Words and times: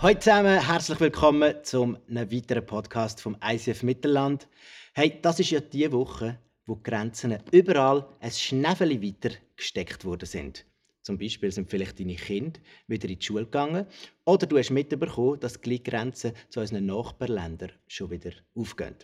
Hallo 0.00 0.16
zusammen, 0.16 0.64
herzlich 0.64 1.00
willkommen 1.00 1.54
zum 1.64 1.98
weiteren 2.06 2.64
Podcast 2.64 3.20
vom 3.20 3.36
ICF 3.44 3.82
Mittelland. 3.82 4.46
Hey, 4.94 5.18
das 5.20 5.40
ist 5.40 5.50
ja 5.50 5.58
die 5.58 5.90
Woche, 5.90 6.38
wo 6.66 6.76
die 6.76 6.84
Grenzen 6.84 7.36
überall 7.50 8.06
ein 8.20 8.30
Schnäfeli 8.30 9.02
weiter 9.02 9.34
gesteckt 9.56 10.04
worden 10.04 10.26
sind. 10.26 10.64
Zum 11.02 11.18
Beispiel 11.18 11.50
sind 11.50 11.68
vielleicht 11.68 11.98
deine 11.98 12.14
Kinder 12.14 12.60
wieder 12.86 13.08
in 13.08 13.18
die 13.18 13.26
Schule 13.26 13.46
gegangen 13.46 13.86
oder 14.24 14.46
du 14.46 14.56
hast 14.56 14.70
mitbekommen, 14.70 15.40
dass 15.40 15.60
die 15.60 15.82
Grenzen 15.82 16.30
zu 16.48 16.60
unseren 16.60 16.86
Nachbarländern 16.86 17.72
schon 17.88 18.12
wieder 18.12 18.30
aufgehen. 18.54 18.94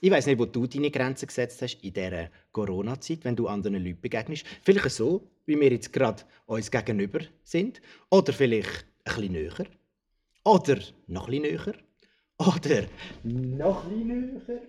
Ich 0.00 0.12
weiß 0.12 0.26
nicht, 0.26 0.38
wo 0.38 0.46
du 0.46 0.68
deine 0.68 0.92
Grenzen 0.92 1.26
gesetzt 1.26 1.60
hast 1.60 1.82
in 1.82 1.92
dieser 1.92 2.30
Corona-Zeit, 2.52 3.24
wenn 3.24 3.34
du 3.34 3.48
anderen 3.48 3.84
Leuten 3.84 4.00
begegnest. 4.00 4.46
Vielleicht 4.62 4.90
so, 4.90 5.28
wie 5.44 5.58
wir 5.58 5.72
jetzt 5.72 5.92
gerade 5.92 6.22
uns 6.46 6.70
gegenüber 6.70 7.18
sind. 7.42 7.80
Oder 8.10 8.32
vielleicht 8.32 8.86
ein 9.06 9.16
bisschen 9.16 9.32
näher. 9.32 9.66
Oder 10.46 10.78
noch 11.08 11.26
bisschen 11.26 11.42
näher. 11.42 11.74
Oder 12.38 12.86
noch 13.24 13.82
bisschen 13.82 14.42
näher. 14.46 14.60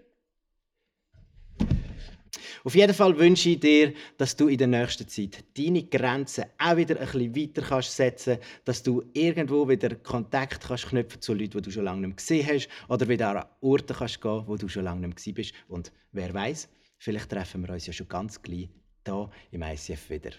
Auf 2.64 2.74
jeden 2.74 2.96
Fall 2.96 3.16
wünsche 3.20 3.50
ich 3.50 3.60
dir, 3.60 3.94
dass 4.18 4.36
du 4.36 4.48
in 4.48 4.58
der 4.58 4.66
nächsten 4.66 5.08
Zeit 5.08 5.44
deine 5.56 5.84
Grenzen 5.84 6.46
auch 6.58 6.78
wieder 6.78 7.00
ein 7.00 7.06
bisschen 7.06 7.36
weiter 7.36 7.62
kannst 7.62 7.96
setzen 7.96 8.40
dass 8.66 8.82
du 8.82 9.04
irgendwo 9.14 9.70
wieder 9.70 9.96
Kontakt 9.98 10.68
kannst 10.68 10.88
knüpfen 10.88 11.22
zu 11.22 11.36
Leuten, 11.36 11.60
die 11.60 11.62
du 11.62 11.72
schon 11.72 11.84
lange 11.84 12.08
nicht 12.08 12.18
gesehen 12.18 12.48
hast 12.48 12.70
oder 12.90 13.08
wieder 13.08 13.40
an 13.40 13.46
Orte 13.62 13.94
kannst 13.94 14.20
gehen, 14.20 14.44
wo 14.48 14.58
du 14.58 14.68
schon 14.68 14.84
lange 14.84 15.08
nicht 15.08 15.36
bist. 15.36 15.54
Und 15.68 15.92
wer 16.12 16.34
weiß, 16.34 16.70
vielleicht 16.98 17.30
treffen 17.30 17.62
wir 17.62 17.76
uns 17.76 17.86
ja 17.86 17.94
schon 17.94 18.08
ganz 18.08 18.42
gleich 18.42 18.68
hier 19.06 19.30
im 19.52 19.62
ICF 19.62 20.10
wieder. 20.10 20.32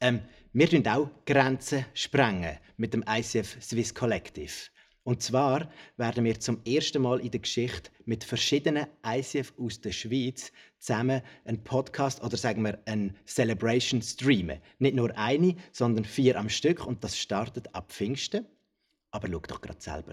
Ähm, 0.00 0.20
wir 0.52 0.68
sprengen 0.68 0.86
auch 0.88 1.10
Grenzen 1.26 1.84
sprengen 1.94 2.58
mit 2.76 2.94
dem 2.94 3.04
ICF 3.08 3.60
Swiss 3.60 3.94
Collective. 3.94 4.52
Und 5.02 5.22
zwar 5.22 5.70
werden 5.96 6.24
wir 6.24 6.38
zum 6.38 6.60
ersten 6.66 7.02
Mal 7.02 7.20
in 7.20 7.30
der 7.30 7.40
Geschichte 7.40 7.90
mit 8.04 8.24
verschiedenen 8.24 8.86
ICF 9.04 9.54
aus 9.58 9.80
der 9.80 9.92
Schweiz 9.92 10.52
zusammen 10.78 11.22
einen 11.44 11.64
Podcast 11.64 12.22
oder 12.22 12.36
sagen 12.36 12.62
wir 12.62 12.78
einen 12.84 13.16
Celebration 13.26 14.02
streamen. 14.02 14.60
Nicht 14.78 14.96
nur 14.96 15.16
eine, 15.16 15.56
sondern 15.72 16.04
vier 16.04 16.38
am 16.38 16.50
Stück 16.50 16.86
und 16.86 17.02
das 17.02 17.18
startet 17.18 17.74
ab 17.74 17.90
Pfingsten. 17.90 18.46
Aber 19.10 19.28
schau 19.28 19.40
doch 19.40 19.60
gerade 19.62 19.80
selber. 19.80 20.12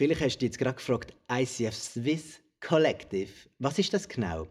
Vielleicht 0.00 0.22
hast 0.22 0.38
du 0.38 0.46
jetzt 0.46 0.58
gerade 0.58 0.76
gefragt, 0.76 1.12
ICF 1.30 1.74
Swiss 1.74 2.40
Collective. 2.62 3.28
Was 3.58 3.78
ist 3.78 3.92
das 3.92 4.08
genau? 4.08 4.48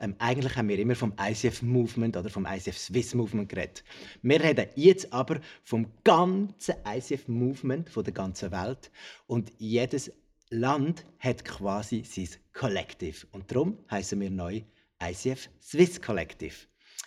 Ähm, 0.00 0.16
eigentlich 0.18 0.56
haben 0.56 0.68
wir 0.68 0.76
immer 0.76 0.96
vom 0.96 1.12
ICF 1.20 1.62
Movement 1.62 2.16
oder 2.16 2.28
vom 2.28 2.44
ICF 2.44 2.76
Swiss 2.76 3.14
Movement 3.14 3.48
geredet. 3.48 3.84
Wir 4.22 4.42
reden 4.42 4.66
jetzt 4.74 5.12
aber 5.12 5.40
vom 5.62 5.86
ganzen 6.02 6.74
ICF 6.84 7.28
Movement 7.28 7.88
von 7.88 8.02
der 8.02 8.12
ganzen 8.12 8.50
Welt 8.50 8.90
und 9.28 9.52
jedes 9.58 10.10
Land 10.50 11.04
hat 11.20 11.44
quasi 11.44 12.02
sein 12.02 12.30
Collective 12.52 13.24
und 13.30 13.48
darum 13.52 13.78
heißen 13.92 14.18
wir 14.18 14.30
neu 14.30 14.62
ICF 15.00 15.48
Swiss 15.62 16.02
Collective. 16.02 16.56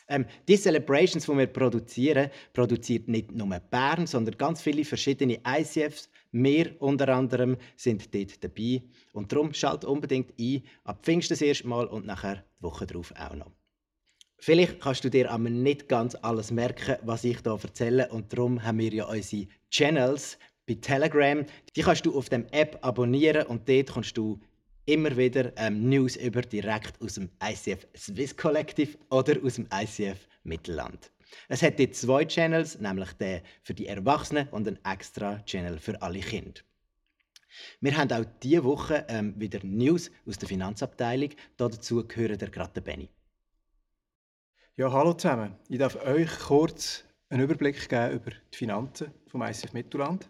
Ähm, 0.07 0.25
die 0.47 0.57
Celebrations, 0.57 1.25
die 1.25 1.37
wir 1.37 1.47
produzieren, 1.47 2.29
produziert 2.53 3.09
nicht 3.09 3.33
nur 3.33 3.47
Bern, 3.47 4.07
sondern 4.07 4.37
ganz 4.37 4.61
viele 4.61 4.85
verschiedene 4.85 5.41
ICFs. 5.45 6.09
Wir 6.31 6.81
unter 6.81 7.09
anderem 7.09 7.57
sind 7.75 8.13
dort 8.13 8.43
dabei. 8.43 8.83
Und 9.13 9.31
darum 9.31 9.53
schalt 9.53 9.85
unbedingt 9.85 10.33
ein, 10.39 10.63
ab 10.83 10.99
Pfingsten 11.03 11.33
das 11.33 11.41
erste 11.41 11.67
Mal 11.67 11.87
und 11.87 12.05
nachher 12.05 12.43
die 12.59 12.63
Woche 12.63 12.87
darauf 12.87 13.13
auch 13.17 13.35
noch. 13.35 13.51
Vielleicht 14.37 14.79
kannst 14.79 15.03
du 15.03 15.09
dir 15.09 15.29
aber 15.29 15.49
nicht 15.49 15.87
ganz 15.87 16.15
alles 16.15 16.49
merken, 16.49 16.95
was 17.03 17.23
ich 17.23 17.39
hier 17.43 17.51
erzähle. 17.51 18.09
Und 18.09 18.33
darum 18.33 18.63
haben 18.63 18.79
wir 18.79 18.91
ja 18.91 19.05
unsere 19.05 19.47
Channels 19.69 20.39
bei 20.65 20.75
Telegram. 20.75 21.45
Die 21.75 21.81
kannst 21.81 22.05
du 22.05 22.17
auf 22.17 22.29
dem 22.29 22.47
App 22.51 22.79
abonnieren 22.81 23.45
und 23.47 23.69
dort 23.69 23.93
kannst 23.93 24.17
du 24.17 24.39
immer 24.85 25.15
wieder 25.15 25.51
ähm, 25.57 25.87
News 25.89 26.15
über 26.15 26.41
direkt 26.41 26.99
aus 27.01 27.15
dem 27.15 27.29
ICF 27.43 27.87
Swiss 27.95 28.35
Collective 28.35 28.97
oder 29.09 29.35
aus 29.43 29.55
dem 29.55 29.67
ICF 29.71 30.27
Mittelland. 30.43 31.11
Es 31.47 31.61
hat 31.61 31.79
dort 31.79 31.95
zwei 31.95 32.25
Channels, 32.25 32.79
nämlich 32.79 33.13
den 33.13 33.41
für 33.63 33.73
die 33.73 33.87
Erwachsenen 33.87 34.47
und 34.49 34.67
einen 34.67 34.79
extra 34.85 35.41
Channel 35.43 35.79
für 35.79 36.01
alle 36.01 36.19
Kinder. 36.19 36.61
Wir 37.79 37.97
haben 37.97 38.11
auch 38.11 38.25
diese 38.41 38.63
Woche 38.63 39.05
ähm, 39.09 39.33
wieder 39.37 39.59
News 39.63 40.09
aus 40.25 40.37
der 40.37 40.47
Finanzabteilung. 40.47 41.31
Dazu 41.57 42.07
gehört 42.07 42.41
der 42.41 42.49
gerade 42.49 42.81
Benny. 42.81 43.09
Ja, 44.77 44.91
hallo 44.91 45.13
zusammen. 45.13 45.55
Ich 45.67 45.77
darf 45.77 45.95
euch 45.97 46.39
kurz 46.39 47.03
einen 47.29 47.43
Überblick 47.43 47.89
geben 47.89 48.13
über 48.13 48.31
die 48.31 48.57
Finanzen 48.57 49.11
vom 49.27 49.41
ICF 49.41 49.73
Mittelland. 49.73 50.29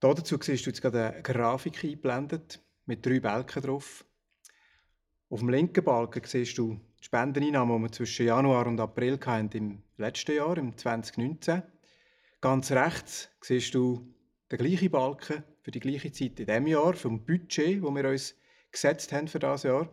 Dazu 0.00 0.38
siehst 0.40 0.64
du 0.64 0.70
jetzt 0.70 0.80
gerade 0.80 1.12
eine 1.12 1.22
Grafik 1.22 1.84
eingeblendet 1.84 2.60
mit 2.86 3.04
drei 3.04 3.20
Balken 3.20 3.62
drauf. 3.62 4.04
Auf 5.28 5.40
dem 5.40 5.50
linken 5.50 5.84
Balken 5.84 6.22
siehst 6.24 6.56
du 6.56 6.80
die 7.00 7.04
Spendeneinnahmen, 7.04 7.76
die 7.76 7.82
wir 7.84 7.92
zwischen 7.92 8.26
Januar 8.26 8.66
und 8.66 8.80
April 8.80 9.18
hatten 9.24 9.50
im 9.52 9.82
letzten 9.96 10.36
Jahr, 10.36 10.56
im 10.58 10.76
2019. 10.76 11.62
Ganz 12.40 12.70
rechts 12.72 13.28
siehst 13.40 13.74
du 13.74 14.14
den 14.50 14.58
gleichen 14.58 14.90
Balken 14.90 15.44
für 15.62 15.70
die 15.70 15.80
gleiche 15.80 16.12
Zeit 16.12 16.40
in 16.40 16.46
diesem 16.46 16.66
Jahr, 16.66 16.94
vom 16.94 17.24
Budget, 17.24 17.82
das 17.82 17.94
wir 17.94 18.10
uns 18.10 18.34
gesetzt 18.70 19.12
haben 19.12 19.28
für 19.28 19.38
dieses 19.38 19.64
Jahr. 19.64 19.88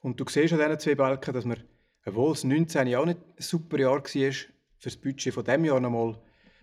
Und 0.00 0.20
du 0.20 0.24
siehst 0.28 0.52
an 0.52 0.60
diesen 0.60 0.78
zwei 0.78 0.94
Balken, 0.94 1.34
dass 1.34 1.44
wir, 1.44 1.56
obwohl 2.04 2.32
es 2.32 2.44
19 2.44 2.94
auch 2.94 3.06
nicht 3.06 3.18
ein 3.18 3.42
super 3.42 3.78
Jahr 3.78 3.96
war, 3.96 4.04
für 4.04 4.46
das 4.82 4.96
Budget 4.96 5.34
von 5.34 5.44
diesem 5.44 5.64
Jahr 5.64 5.80
nochmal 5.80 6.20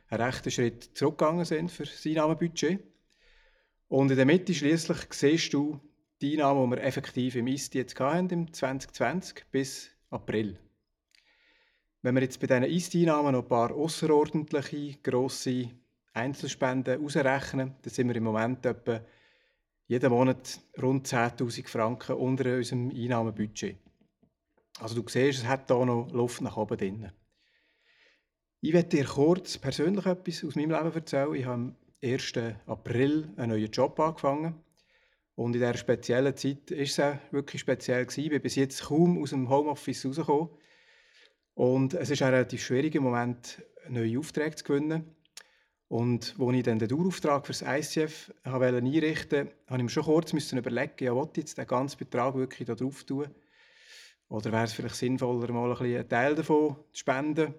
einen 0.10 0.22
rechten 0.22 0.52
Schritt 0.52 0.92
zurückgegangen 0.98 1.46
sind 1.46 1.72
für 1.72 1.84
das 1.84 2.06
Einnahmenbudget. 2.06 2.80
Und 3.88 4.12
in 4.12 4.18
der 4.18 4.26
Mitte 4.26 4.54
schließlich 4.54 4.98
siehst 5.12 5.54
du 5.54 5.80
die 6.24 6.34
Einnahmen, 6.34 6.70
die 6.70 6.78
wir 6.78 6.84
effektiv 6.84 7.36
im 7.36 7.48
IST 7.48 7.76
jetzt 7.76 8.00
hatten, 8.00 8.30
im 8.30 8.54
2020 8.54 9.46
bis 9.52 9.90
April. 10.10 10.58
Wenn 12.02 12.16
wir 12.16 12.22
jetzt 12.22 12.40
bei 12.40 12.48
diesen 12.48 12.64
IST-Einnahmen 12.64 13.34
noch 13.34 13.44
ein 13.44 13.48
paar 13.48 13.72
außerordentliche, 13.72 15.00
grosse 15.04 15.70
Einzelspenden 16.14 17.04
ausrechnen, 17.04 17.76
dann 17.82 17.94
sind 17.94 18.08
wir 18.08 18.16
im 18.16 18.24
Moment 18.24 18.66
etwa 18.66 19.02
jeden 19.88 20.10
Monat 20.12 20.62
rund 20.82 21.06
10.000 21.08 21.68
Franken 21.68 22.16
unter 22.16 22.56
unserem 22.56 22.90
Einnahmenbudget. 22.90 23.78
Also 24.80 24.96
du 24.96 25.08
siehst, 25.10 25.40
es 25.40 25.46
hat 25.46 25.68
hier 25.68 25.86
noch 25.86 26.10
Luft 26.12 26.42
nach 26.42 26.56
oben 26.56 26.78
drin. 26.78 27.12
Ich 28.62 28.72
werde 28.72 28.90
dir 28.90 29.06
kurz 29.06 29.58
persönlich 29.58 30.06
etwas 30.06 30.46
aus 30.46 30.56
meinem 30.56 30.72
Leben 30.72 30.94
erzählen. 30.94 31.36
Ich 31.36 31.46
habe 31.46 31.76
1. 32.02 32.34
April 32.66 33.30
einen 33.36 33.50
neuen 33.50 33.72
Job 33.72 34.00
angefangen. 34.00 34.64
Und 35.36 35.56
in 35.56 35.62
dieser 35.62 35.78
speziellen 35.78 36.36
Zeit 36.36 36.72
war 36.72 36.78
es 36.78 37.00
auch 37.00 37.18
wirklich 37.32 37.62
speziell. 37.62 38.06
Gewesen. 38.06 38.24
Ich 38.26 38.30
bin 38.30 38.42
bis 38.42 38.56
jetzt 38.56 38.84
kaum 38.84 39.22
aus 39.22 39.32
dem 39.32 39.50
Homeoffice 39.50 40.06
rausgekommen. 40.06 40.50
Und 41.56 41.94
es 41.94 42.10
ist 42.10 42.22
ein 42.22 42.34
relativ 42.34 42.64
schwieriger 42.64 43.02
Moment, 43.02 43.64
neue 43.90 44.20
Aufträge 44.20 44.56
zu 44.56 44.64
gewinnen. 44.64 45.16
Und 45.88 46.36
als 46.40 46.56
ich 46.56 46.64
dann 46.64 46.80
den 46.80 46.88
Dauerauftrag 46.88 47.46
für 47.46 47.54
das 47.54 47.62
ICF 47.62 48.34
einrichten 48.44 49.48
wollte, 49.48 49.54
musste 49.68 49.76
ich 49.76 49.84
mir 49.84 49.90
schon 49.90 50.04
kurz 50.04 50.34
überlegen, 50.34 50.94
ja, 51.00 51.22
ich 51.22 51.38
jetzt 51.38 51.58
den 51.58 51.68
ganzen 51.68 51.98
Betrag 51.98 52.36
wirklich 52.36 52.68
da 52.68 52.76
drauf 52.76 53.04
tun? 53.04 53.28
Oder 54.30 54.52
wäre 54.52 54.64
es 54.64 54.74
vielleicht 54.74 54.96
sinnvoller, 54.96 55.52
mal 55.52 55.72
ein 55.72 55.96
einen 55.96 56.10
Teil 56.10 56.34
davon 56.34 56.78
zu 56.94 57.00
spenden? 57.00 57.54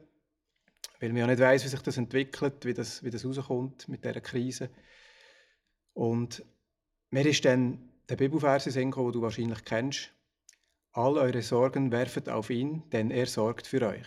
weil 1.00 1.10
man 1.10 1.18
ja 1.18 1.26
nicht 1.26 1.40
weiß, 1.40 1.64
wie 1.64 1.68
sich 1.68 1.80
das 1.80 1.98
entwickelt, 1.98 2.64
wie 2.64 2.72
das, 2.72 3.02
wie 3.02 3.10
das 3.10 3.24
rauskommt 3.24 3.88
mit 3.88 4.04
dieser 4.04 4.20
Krise. 4.20 4.70
Und 5.92 6.42
mir 7.14 7.26
ist 7.26 7.44
dann 7.44 7.78
der 8.08 8.16
Bibelvers 8.16 8.66
in 8.66 8.72
den 8.72 8.90
du 8.90 9.22
wahrscheinlich 9.22 9.64
kennst. 9.64 10.10
All 10.90 11.16
eure 11.16 11.42
Sorgen 11.42 11.92
werfet 11.92 12.28
auf 12.28 12.50
ihn, 12.50 12.82
denn 12.90 13.12
er 13.12 13.26
sorgt 13.26 13.68
für 13.68 13.86
euch. 13.86 14.06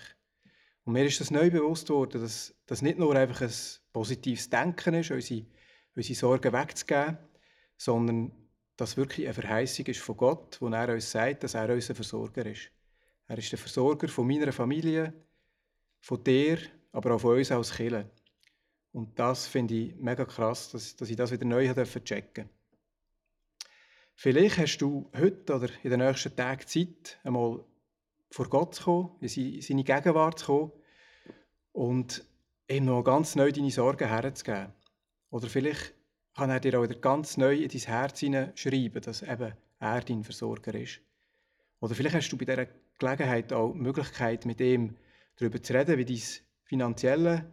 Und 0.84 0.92
mir 0.92 1.06
ist 1.06 1.22
das 1.22 1.32
neu 1.32 1.50
bewusst 1.50 1.90
worden, 1.90 2.20
dass 2.20 2.54
das 2.66 2.82
nicht 2.82 3.00
nur 3.00 3.16
einfach 3.16 3.40
ein 3.40 3.54
positives 3.94 4.50
Denken 4.50 4.94
ist, 4.96 5.12
unsere, 5.12 5.46
unsere 5.96 6.20
Sorgen 6.20 6.52
wegzugeben, 6.52 7.18
sondern 7.78 8.34
dass 8.76 8.98
wirklich 8.98 9.26
eine 9.26 9.36
Verheißung 9.36 9.86
ist 9.86 10.02
von 10.02 10.18
Gott, 10.18 10.58
wo 10.60 10.68
er 10.68 10.94
uns 10.94 11.10
sagt, 11.10 11.44
dass 11.44 11.54
er 11.54 11.74
unser 11.74 11.96
Versorger 11.96 12.46
ist. 12.46 12.72
Er 13.28 13.38
ist 13.38 13.50
der 13.50 13.60
Versorger 13.60 14.10
von 14.10 14.28
meiner 14.28 14.52
Familie, 14.52 15.14
von 16.02 16.22
dir, 16.26 16.58
aber 16.92 17.16
auch 17.16 17.22
von 17.22 17.38
uns 17.38 17.54
als 17.54 17.74
Kirche. 17.74 18.12
Und 18.92 19.18
das 19.18 19.48
finde 19.48 19.76
ich 19.76 19.96
mega 19.96 20.26
krass, 20.26 20.72
dass, 20.72 20.94
dass 20.98 21.10
ich 21.10 21.16
das 21.16 21.32
wieder 21.32 21.46
neu 21.46 21.74
checken 21.74 22.04
durfte. 22.04 22.57
Vielleicht 24.20 24.58
hast 24.58 24.80
du 24.80 25.12
heute 25.16 25.54
oder 25.54 25.70
in 25.84 25.92
den 25.92 26.00
nächsten 26.00 26.36
Tagen 26.36 26.66
Zeit, 26.66 27.20
einmal 27.24 27.64
vor 28.32 28.50
Gott 28.50 28.74
zu 28.74 28.84
kommen, 28.84 29.16
in 29.22 29.62
seine 29.62 29.84
Gegenwart 29.84 30.40
zu 30.40 30.46
kommen 30.48 30.72
und 31.72 32.26
ihm 32.68 32.86
noch 32.86 33.04
ganz 33.04 33.36
neu 33.36 33.52
deine 33.52 33.70
Sorgen 33.70 34.10
herzugeben. 34.10 34.74
Oder 35.30 35.48
vielleicht 35.50 35.94
kann 36.36 36.50
er 36.50 36.60
dir 36.60 36.80
auch 36.80 36.84
wieder 36.84 37.00
ganz 37.00 37.38
neu 37.38 37.58
in 37.58 37.70
dein 37.70 37.82
Herz 37.82 38.20
schreiben, 38.56 39.02
dass 39.02 39.22
eben 39.22 39.54
er 39.80 40.02
dein 40.02 40.24
Versorger 40.24 40.74
ist. 40.74 41.00
Oder 41.80 41.94
vielleicht 41.94 42.16
hast 42.16 42.30
du 42.30 42.38
bei 42.40 42.46
dieser 42.46 42.66
Gelegenheit 42.98 43.54
auch 43.54 43.74
die 43.74 43.78
Möglichkeit, 43.78 44.48
mit 44.48 44.60
ihm 44.60 44.98
darüber 45.36 45.62
zu 45.62 45.76
reden, 45.76 45.96
wie 46.00 46.06
dein 46.06 46.24
finanzieller 46.64 47.46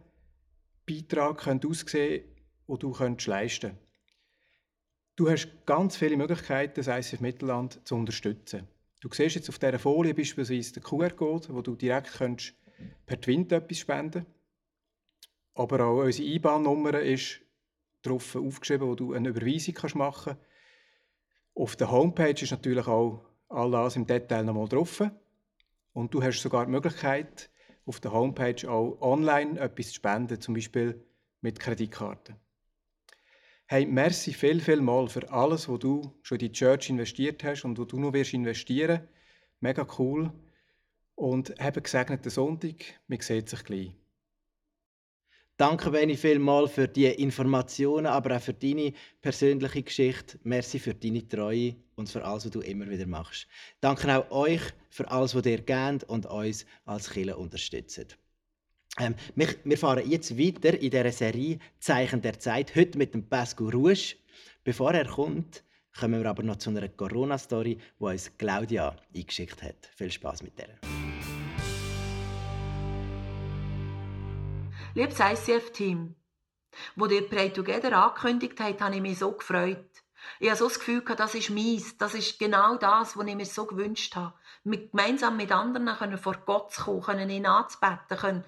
Beitrag 0.87 1.47
aussehen 1.47 2.23
könnte, 2.65 2.89
den 2.89 3.17
du 3.17 3.29
leisten 3.29 3.69
könntest. 3.69 3.84
Du 5.17 5.29
hast 5.29 5.47
ganz 5.65 5.95
viele 5.95 6.17
Möglichkeiten, 6.17 6.73
das 6.75 6.87
ICF 6.87 7.21
Mittelland 7.21 7.79
zu 7.87 7.95
unterstützen. 7.95 8.67
Du 8.99 9.07
siehst 9.13 9.35
jetzt 9.35 9.47
auf 9.49 9.59
dieser 9.59 9.79
Folie 9.79 10.13
beispielsweise 10.13 10.73
den 10.73 10.83
QR-Code, 10.83 11.47
wo 11.53 11.61
du 11.61 11.75
direkt 11.75 12.11
könntest 12.17 12.53
per 13.05 13.21
Twint 13.21 13.51
etwas 13.53 13.77
spenden 13.77 14.25
Aber 15.53 15.85
auch 15.85 16.03
unsere 16.03 16.27
IBAN-Nummer 16.27 16.99
ist 16.99 17.39
drauf 18.01 18.35
aufgeschrieben, 18.35 18.89
wo 18.89 18.95
du 18.95 19.13
eine 19.13 19.29
Überweisung 19.29 19.75
machen 19.93 20.35
kannst. 20.35 20.45
Auf 21.53 21.77
der 21.77 21.91
Homepage 21.91 22.41
ist 22.41 22.51
natürlich 22.51 22.87
auch 22.87 23.23
all 23.47 23.71
das 23.71 23.95
im 23.95 24.05
Detail 24.05 24.43
nochmal 24.43 24.67
drauf. 24.67 25.01
Und 25.93 26.13
du 26.13 26.21
hast 26.21 26.41
sogar 26.41 26.65
die 26.65 26.71
Möglichkeit, 26.71 27.49
auf 27.85 28.01
der 28.01 28.11
Homepage 28.11 28.69
auch 28.69 28.97
online 28.99 29.57
etwas 29.61 29.87
zu 29.87 29.93
spenden, 29.93 30.41
zum 30.41 30.55
Beispiel 30.55 31.01
mit 31.39 31.57
Kreditkarten. 31.57 32.35
Hey, 33.67 33.87
merci 33.87 34.31
viel, 34.31 34.61
viel 34.61 34.79
mal 34.79 35.07
für 35.07 35.27
alles, 35.31 35.67
was 35.67 35.79
du 35.79 36.13
schon 36.21 36.37
in 36.37 36.47
die 36.47 36.51
Church 36.51 36.87
investiert 36.91 37.43
hast 37.43 37.65
und 37.65 37.79
wo 37.79 37.85
du 37.85 37.99
noch 37.99 38.13
wirst 38.13 38.35
investieren. 38.35 39.07
Mega 39.59 39.87
cool. 39.97 40.31
Und 41.15 41.49
habe 41.59 41.81
gesegneten 41.81 42.29
Sonntag. 42.29 42.75
Wir 43.07 43.21
sehen 43.23 43.47
sich 43.47 43.63
gleich. 43.63 43.91
Danke, 45.57 45.89
Benny, 45.89 46.15
vielmals 46.15 46.73
für 46.73 46.87
die 46.87 47.07
Informationen, 47.07 48.05
aber 48.05 48.37
auch 48.37 48.41
für 48.41 48.53
deine 48.53 48.93
persönliche 49.21 49.81
Geschichte. 49.81 50.37
Merci 50.43 50.77
für 50.77 50.93
deine 50.93 51.27
Treue 51.27 51.75
und 51.95 52.07
für 52.07 52.23
alles, 52.23 52.45
was 52.45 52.51
du 52.51 52.61
immer 52.61 52.87
wieder 52.87 53.07
machst. 53.07 53.47
Danke 53.81 54.15
auch 54.15 54.29
euch 54.29 54.61
für 54.91 55.09
alles, 55.09 55.33
was 55.33 55.45
ihr 55.47 55.61
gebt 55.61 56.03
und 56.03 56.27
uns 56.27 56.67
als 56.85 57.09
Killer 57.09 57.39
unterstützt. 57.39 58.15
Ähm, 58.97 59.15
wir, 59.35 59.49
wir, 59.65 59.77
fahren 59.77 60.09
jetzt 60.09 60.39
weiter 60.39 60.73
in 60.79 60.89
dieser 60.89 61.11
Serie 61.11 61.59
Zeichen 61.79 62.21
der 62.21 62.39
Zeit, 62.39 62.75
heute 62.75 62.97
mit 62.97 63.13
dem 63.13 63.27
Pascal 63.27 63.69
Rouge. 63.69 64.15
Bevor 64.63 64.93
er 64.93 65.05
kommt, 65.05 65.63
kommen 65.99 66.23
wir 66.23 66.29
aber 66.29 66.43
noch 66.43 66.55
zu 66.55 66.69
einer 66.69 66.87
Corona-Story, 66.87 67.77
die 67.99 68.03
uns 68.03 68.31
Claudia 68.37 68.95
eingeschickt 69.13 69.61
hat. 69.63 69.89
Viel 69.97 70.11
Spaß 70.11 70.43
mit 70.43 70.57
der. 70.57 70.69
Liebes 74.93 75.19
ICF-Team, 75.19 76.15
wo 76.95 77.05
ihr 77.07 77.27
Pray 77.27 77.51
Together 77.51 77.91
angekündigt 77.97 78.57
habt, 78.61 78.79
habe 78.79 78.95
ich 78.95 79.01
mich 79.01 79.19
so 79.19 79.33
gefreut. 79.33 79.89
Ich 80.39 80.47
habe 80.47 80.57
so 80.57 80.69
das 80.69 80.79
Gefühl, 80.79 81.03
das 81.17 81.35
ist 81.35 81.49
meins, 81.49 81.97
das 81.97 82.13
ist 82.13 82.39
genau 82.39 82.77
das, 82.77 83.17
was 83.17 83.27
ich 83.27 83.35
mir 83.35 83.45
so 83.45 83.65
gewünscht 83.65 84.15
habe. 84.15 84.33
Mit, 84.63 84.91
gemeinsam 84.91 85.35
mit 85.35 85.51
anderen 85.51 85.85
können 85.85 86.17
vor 86.17 86.37
Gott 86.45 86.71
zu 86.71 86.83
kommen, 86.83 87.01
können 87.01 87.29
ihn 87.29 87.45
anzubeten, 87.45 88.17
können 88.17 88.45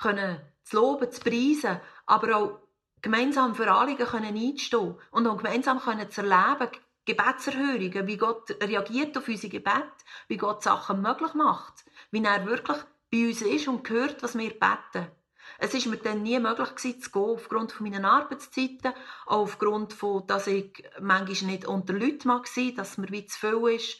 können 0.00 0.40
zu 0.64 0.76
loben, 0.76 1.10
zu 1.10 1.20
preisen, 1.20 1.80
aber 2.06 2.36
auch 2.36 2.58
gemeinsam 3.02 3.54
für 3.54 3.70
Anliegen 3.70 4.06
können 4.06 4.36
einzustehen 4.36 4.96
und 5.10 5.26
auch 5.26 5.36
gemeinsam 5.36 5.80
können 5.80 6.10
zu 6.10 6.22
erleben, 6.22 6.70
Gebetserhörungen, 7.06 8.06
wie 8.06 8.16
Gott 8.16 8.50
reagiert 8.62 9.16
auf 9.16 9.26
unsere 9.26 9.50
Gebet, 9.50 9.92
wie 10.28 10.36
Gott 10.36 10.62
Sachen 10.62 11.00
möglich 11.02 11.34
macht, 11.34 11.84
wie 12.10 12.22
er 12.22 12.46
wirklich 12.46 12.76
bei 13.10 13.26
uns 13.26 13.42
ist 13.42 13.68
und 13.68 13.88
hört, 13.88 14.22
was 14.22 14.38
wir 14.38 14.50
beten. 14.50 15.10
Es 15.58 15.74
ist 15.74 15.86
mir 15.86 15.96
dann 15.96 16.22
nie 16.22 16.38
möglich 16.38 16.74
gewesen, 16.74 17.02
zu 17.02 17.10
gehen, 17.10 17.22
aufgrund 17.22 17.72
von 17.72 17.88
meinen 17.88 18.04
Arbeitszeiten, 18.04 18.94
auch 19.26 19.42
aufgrund 19.42 19.92
von, 19.92 20.26
dass 20.26 20.46
ich 20.46 20.84
manchmal 21.00 21.50
nicht 21.50 21.66
unter 21.66 21.92
Leuten 21.92 22.30
sein, 22.44 22.74
dass 22.76 22.98
mir 22.98 23.10
wie 23.10 23.26
zu 23.26 23.38
viel 23.38 23.74
ist. 23.74 23.98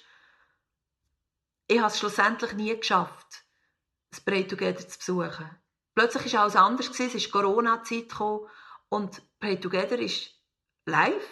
Ich 1.67 1.79
habe 1.79 1.89
es 1.89 1.99
schlussendlich 1.99 2.53
nie 2.55 2.77
geschafft, 2.77 3.45
das 4.11 4.21
Pray 4.21 4.47
Together 4.47 4.87
zu 4.87 4.99
besuchen. 4.99 5.51
Plötzlich 5.95 6.33
war 6.35 6.43
alles 6.43 6.57
anders, 6.57 6.87
gewesen. 6.91 7.09
es 7.09 7.15
ist 7.15 7.33
Corona-Zeit 7.33 8.13
und 8.89 9.23
Pray 9.39 9.59
Together 9.59 9.99
ist 9.99 10.35
live 10.87 11.29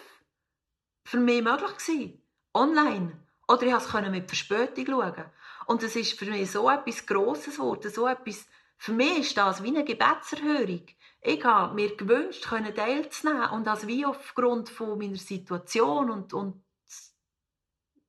für 1.03 1.19
mich 1.19 1.41
möglich 1.41 1.77
gewesen. 1.77 2.23
Online. 2.53 3.25
Oder 3.47 3.63
ich 3.63 3.73
konnte 3.73 4.05
es 4.07 4.11
mit 4.11 4.27
Verspätung 4.27 4.85
schauen. 4.85 5.25
Und 5.65 5.83
es 5.83 5.95
ist 5.95 6.17
für 6.17 6.25
mich 6.25 6.51
so 6.51 6.69
etwas 6.69 7.05
Grosses 7.05 7.55
geworden, 7.55 7.91
so 7.91 8.07
etwas, 8.07 8.45
für 8.77 8.93
mich 8.93 9.19
ist 9.19 9.37
das 9.37 9.63
wie 9.63 9.69
eine 9.69 9.83
Gebetserhörung. 9.83 10.85
Ich 11.21 11.43
habe 11.43 11.73
mir 11.73 11.95
gewünscht, 11.95 12.47
teilzunehmen 12.47 13.49
und 13.49 13.65
das 13.65 13.87
wie 13.87 14.05
aufgrund 14.05 14.69
von 14.69 14.97
meiner 14.97 15.17
Situation 15.17 16.09
und, 16.09 16.33
und 16.33 16.63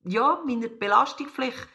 ja, 0.05 0.43
meiner 0.47 0.69
Belastung 0.69 1.29
vielleicht 1.29 1.69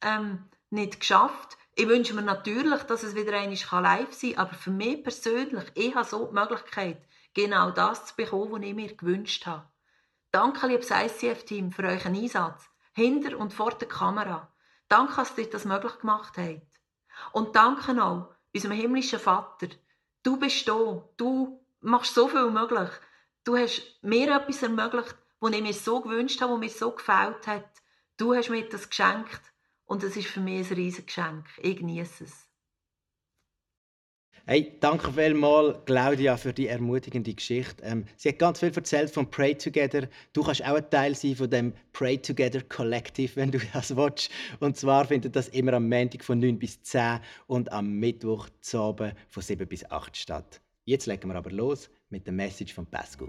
ähm, 0.00 0.48
nicht 0.70 1.00
geschafft. 1.00 1.58
Ich 1.80 1.88
wünsche 1.88 2.12
mir 2.12 2.20
natürlich, 2.20 2.82
dass 2.82 3.04
es 3.04 3.14
wieder 3.14 3.32
einmal 3.32 3.82
live 3.82 4.12
sein 4.12 4.32
kann, 4.32 4.40
aber 4.40 4.52
für 4.54 4.70
mich 4.70 5.02
persönlich, 5.02 5.64
ich 5.72 5.94
habe 5.94 6.06
so 6.06 6.26
die 6.26 6.34
Möglichkeit, 6.34 7.02
genau 7.32 7.70
das 7.70 8.04
zu 8.04 8.16
bekommen, 8.16 8.52
was 8.52 8.60
ich 8.60 8.74
mir 8.74 8.94
gewünscht 8.94 9.46
habe. 9.46 9.66
Danke, 10.30 10.66
liebes 10.66 10.90
ICF-Team, 10.90 11.72
für 11.72 11.84
euren 11.84 12.14
Einsatz, 12.14 12.68
hinter 12.92 13.38
und 13.38 13.54
vor 13.54 13.70
der 13.70 13.88
Kamera. 13.88 14.52
Danke, 14.88 15.14
dass 15.16 15.38
ihr 15.38 15.48
das 15.48 15.64
möglich 15.64 15.98
gemacht 16.00 16.36
habt. 16.36 16.60
Und 17.32 17.56
danke 17.56 17.92
auch 18.04 18.28
unserem 18.52 18.76
himmlischen 18.76 19.18
Vater. 19.18 19.68
Du 20.22 20.36
bist 20.36 20.68
da, 20.68 21.02
du 21.16 21.64
machst 21.80 22.14
so 22.14 22.28
viel 22.28 22.50
möglich. 22.50 22.90
Du 23.42 23.56
hast 23.56 23.80
mir 24.02 24.36
etwas 24.36 24.62
ermöglicht, 24.62 25.16
was 25.40 25.52
ich 25.52 25.62
mir 25.62 25.72
so 25.72 26.02
gewünscht 26.02 26.42
habe, 26.42 26.52
was 26.52 26.60
mir 26.60 26.68
so 26.68 26.90
gefällt 26.90 27.46
hat. 27.46 27.70
Du 28.18 28.34
hast 28.34 28.50
mir 28.50 28.68
das 28.68 28.90
geschenkt 28.90 29.49
und 29.90 30.04
es 30.04 30.16
ist 30.16 30.28
für 30.28 30.40
mich 30.40 30.70
ein 30.70 30.76
riesiges 30.76 31.06
Geschenk. 31.06 31.46
Ich 31.60 31.78
genieße 31.78 32.24
es. 32.24 32.46
Hey, 34.46 34.76
danke 34.80 35.12
vielmals, 35.12 35.78
Claudia, 35.84 36.36
für 36.36 36.52
die 36.52 36.68
ermutigende 36.68 37.34
Geschichte. 37.34 37.82
Ähm, 37.82 38.04
sie 38.16 38.30
hat 38.30 38.38
ganz 38.38 38.60
viel 38.60 38.72
erzählt 38.72 39.10
von 39.10 39.28
Pray 39.28 39.56
Together. 39.56 40.08
Du 40.32 40.44
kannst 40.44 40.64
auch 40.64 40.76
ein 40.76 40.88
Teil 40.90 41.14
sein 41.16 41.34
von 41.34 41.50
dem 41.50 41.72
Pray 41.92 42.18
Together 42.18 42.62
Collective, 42.62 43.32
wenn 43.34 43.50
du 43.50 43.58
das 43.72 43.96
willst. 43.96 44.30
Und 44.60 44.76
zwar 44.76 45.06
findet 45.06 45.34
das 45.34 45.48
immer 45.48 45.72
am 45.72 45.88
Montag 45.88 46.24
von 46.24 46.38
9 46.38 46.58
bis 46.58 46.80
10 46.82 47.18
und 47.48 47.72
am 47.72 47.90
Mittwoch 47.90 48.48
zu 48.60 48.78
Abend 48.78 49.14
von 49.28 49.42
7 49.42 49.66
bis 49.66 49.84
8 49.90 50.16
statt. 50.16 50.60
Jetzt 50.84 51.06
legen 51.06 51.28
wir 51.28 51.34
aber 51.34 51.50
los 51.50 51.90
mit 52.10 52.26
der 52.26 52.32
Message 52.32 52.74
von 52.74 52.86
Pascal. 52.86 53.28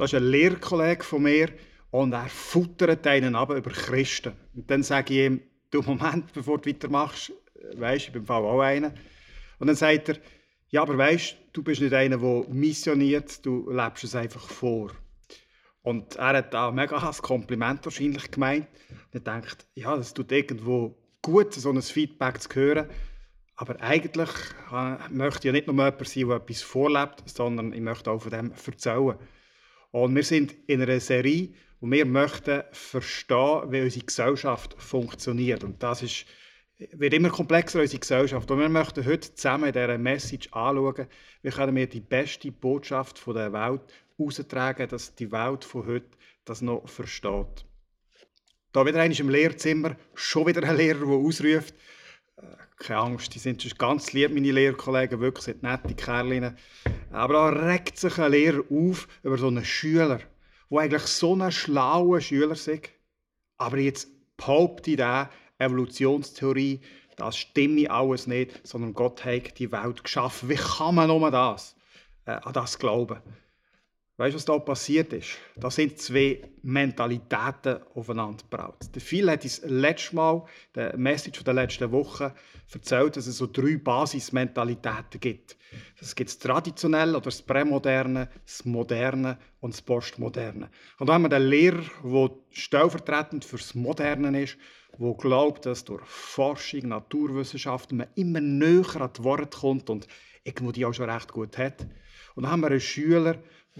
Das 0.00 0.14
ist 0.14 0.18
ein 0.18 0.30
Lehrkollege 0.30 1.04
von 1.04 1.24
mir 1.24 1.50
und 1.90 2.14
er 2.14 2.26
futtert 2.30 3.06
einen 3.06 3.34
ab 3.34 3.50
über 3.50 3.70
Christen. 3.70 4.32
Und 4.54 4.70
dann 4.70 4.82
sage 4.82 5.12
ich 5.12 5.26
ihm, 5.26 5.42
du 5.70 5.82
Moment, 5.82 6.32
bevor 6.32 6.56
du 6.56 6.70
weitermachst, 6.70 7.34
weisst, 7.76 8.06
ich 8.06 8.12
bin 8.14 8.22
im 8.22 8.30
auch 8.30 8.60
einer. 8.60 8.94
Und 9.58 9.66
dann 9.66 9.76
sagt 9.76 10.08
er, 10.08 10.16
ja, 10.70 10.80
aber 10.80 10.96
weißt, 10.96 11.36
du 11.52 11.62
bist 11.62 11.82
nicht 11.82 11.92
einer, 11.92 12.16
der 12.16 12.44
missioniert, 12.48 13.44
du 13.44 13.68
lebst 13.70 14.04
es 14.04 14.14
einfach 14.14 14.48
vor. 14.48 14.90
Und 15.82 16.16
er 16.16 16.38
hat 16.38 16.54
da 16.54 16.70
mega 16.70 16.96
ein 16.96 17.14
Kompliment 17.16 17.84
wahrscheinlich 17.84 18.30
gemeint. 18.30 18.68
Und 19.12 19.26
er 19.26 19.34
denkt, 19.34 19.66
ja, 19.74 19.94
das 19.98 20.14
tut 20.14 20.32
irgendwo 20.32 20.96
gut, 21.20 21.52
so 21.52 21.68
ein 21.68 21.82
Feedback 21.82 22.40
zu 22.40 22.48
hören. 22.54 22.88
Aber 23.54 23.78
eigentlich 23.82 24.30
äh, 24.72 24.96
möchte 25.10 25.40
ich 25.40 25.44
ja 25.44 25.52
nicht 25.52 25.66
nur 25.66 25.76
jemand 25.76 26.08
sein, 26.08 26.26
der 26.26 26.36
etwas 26.38 26.62
vorlebt, 26.62 27.22
sondern 27.26 27.74
ich 27.74 27.82
möchte 27.82 28.10
auch 28.10 28.22
von 28.22 28.30
dem 28.30 28.52
erzählen. 28.66 29.18
Und 29.90 30.14
wir 30.14 30.22
sind 30.22 30.54
in 30.66 30.82
einer 30.82 31.00
Serie, 31.00 31.50
wo 31.80 31.90
wir 31.90 32.04
möchten 32.06 32.62
verstehen, 32.72 33.72
wie 33.72 33.80
unsere 33.80 34.06
Gesellschaft 34.06 34.74
funktioniert. 34.78 35.64
Und 35.64 35.82
das 35.82 36.02
ist 36.02 36.26
wird 36.92 37.12
immer 37.12 37.28
komplexer 37.28 37.80
unsere 37.80 38.00
Gesellschaft. 38.00 38.50
Und 38.50 38.58
wir 38.58 38.68
möchten 38.68 39.04
heute 39.04 39.34
zusammen 39.34 39.66
in 39.66 39.72
dieser 39.72 39.98
Message 39.98 40.48
anschauen, 40.52 41.06
wie 41.42 41.50
können 41.50 41.76
wir 41.76 41.86
die 41.86 42.00
beste 42.00 42.50
Botschaft 42.50 43.18
von 43.18 43.34
der 43.34 43.52
Welt 43.52 43.82
austragen, 44.18 44.88
dass 44.88 45.14
die 45.14 45.30
Welt 45.30 45.64
von 45.64 45.86
heute 45.86 46.08
das 46.44 46.62
noch 46.62 46.88
versteht. 46.88 47.66
Da 48.72 48.86
wieder 48.86 49.00
einer 49.00 49.18
im 49.18 49.28
Lehrzimmer, 49.28 49.96
schon 50.14 50.46
wieder 50.46 50.62
ein 50.62 50.76
Lehrer, 50.76 51.00
der 51.00 51.08
ausruft, 51.08 51.74
keine 52.80 53.00
Angst, 53.00 53.34
die 53.34 53.38
sind 53.38 53.78
ganz 53.78 54.12
lieb, 54.12 54.32
meine 54.32 54.50
Lehrkollegen, 54.50 55.20
wirklich 55.20 55.44
sind 55.44 55.62
nette 55.62 55.94
Kerlinnen. 55.94 56.56
Aber 57.12 57.34
da 57.34 57.48
regt 57.48 57.98
sich 57.98 58.18
ein 58.18 58.32
Lehrer 58.32 58.64
auf 58.70 59.06
über 59.22 59.38
so 59.38 59.48
einen 59.48 59.64
Schüler, 59.64 60.20
der 60.70 60.78
eigentlich 60.78 61.02
so 61.02 61.36
ein 61.36 61.52
schlauer 61.52 62.20
Schüler 62.20 62.52
ist. 62.52 62.70
Aber 63.58 63.78
jetzt 63.78 64.08
behauptet 64.36 65.00
er, 65.00 65.30
Evolutionstheorie, 65.58 66.80
das 67.16 67.36
stimme 67.36 67.90
alles 67.90 68.26
nicht, 68.26 68.66
sondern 68.66 68.94
Gott 68.94 69.24
hat 69.26 69.58
die 69.58 69.70
Welt 69.70 70.02
geschaffen. 70.02 70.48
Wie 70.48 70.54
kann 70.54 70.94
man 70.94 71.08
nur 71.08 71.30
das, 71.30 71.76
äh, 72.24 72.30
an 72.30 72.54
das 72.54 72.78
glauben? 72.78 73.20
Weißt 74.20 74.34
du, 74.34 74.36
was 74.36 74.44
da 74.44 74.58
passiert 74.58 75.14
ist? 75.14 75.38
Da 75.56 75.70
sind 75.70 75.98
zwei 75.98 76.42
Mentalitäten 76.60 77.78
aufeinander 77.94 78.44
gebraut. 78.50 78.76
Der 78.94 79.00
Phil 79.00 79.30
hat 79.30 79.44
uns 79.44 79.62
letztes 79.64 80.12
Mal, 80.12 80.44
der 80.74 80.94
Message 80.98 81.42
der 81.42 81.54
letzten 81.54 81.90
Woche, 81.90 82.34
erzählt, 82.70 83.16
dass 83.16 83.26
es 83.26 83.38
so 83.38 83.46
drei 83.50 83.78
Basismentalitäten 83.78 85.20
gibt. 85.20 85.56
Es 85.98 86.14
gibt 86.14 86.28
das 86.28 86.38
Traditionelle 86.38 87.12
oder 87.12 87.24
das 87.24 87.40
Prämoderne, 87.40 88.28
das 88.44 88.66
Moderne 88.66 89.38
und 89.60 89.72
das 89.72 89.80
Postmoderne. 89.80 90.68
Und 90.98 91.08
da 91.08 91.14
haben 91.14 91.22
wir 91.22 91.30
den 91.30 91.48
Lehrer, 91.48 91.80
der 92.04 92.30
stellvertretend 92.50 93.46
für 93.46 93.56
das 93.56 93.74
Moderne 93.74 94.42
ist, 94.42 94.58
der 94.98 95.14
glaubt, 95.14 95.64
dass 95.64 95.86
durch 95.86 96.04
Forschung, 96.04 96.88
Naturwissenschaften 96.88 97.96
man 97.96 98.08
immer 98.16 98.42
näher 98.42 99.00
an 99.00 99.12
die 99.16 99.24
Worte 99.24 99.58
kommt 99.58 99.88
und 99.88 100.06
irgendwo 100.44 100.72
die 100.72 100.84
auch 100.84 100.92
schon 100.92 101.08
recht 101.08 101.32
gut 101.32 101.56
hat. 101.56 101.86
Und 102.34 102.44
dann 102.44 102.52
haben 102.52 102.60
wir 102.60 102.68
einen 102.68 102.80
Schüler, 102.80 103.36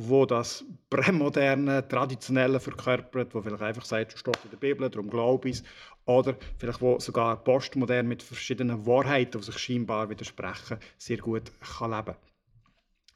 wo 0.09 0.25
das 0.25 0.65
prämoderne, 0.89 1.87
traditionelle 1.87 2.59
verkörpert, 2.59 3.35
wo 3.35 3.43
vielleicht 3.43 3.63
einfach 3.63 3.85
sagt, 3.85 4.15
es 4.15 4.21
steht 4.21 4.39
in 4.45 4.51
der 4.51 4.57
Bibel, 4.57 4.89
darum 4.89 5.11
glaube 5.11 5.49
ich 5.49 5.57
es, 5.57 5.65
oder 6.07 6.37
vielleicht 6.59 6.81
wo 6.81 6.99
sogar 6.99 7.37
postmodern 7.45 8.09
mit 8.09 8.23
verschiedenen 8.23 8.87
Wahrheiten, 8.87 9.41
die 9.41 9.45
sich 9.45 9.59
scheinbar 9.59 10.09
widersprechen, 10.09 10.79
sehr 10.97 11.19
gut 11.19 11.53
kann 11.61 11.91
leben. 11.91 12.17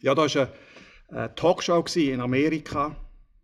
Ja, 0.00 0.14
da 0.14 0.22
war 0.22 0.48
eine 1.08 1.34
Talkshow 1.34 1.84
in 1.96 2.20
Amerika. 2.20 2.94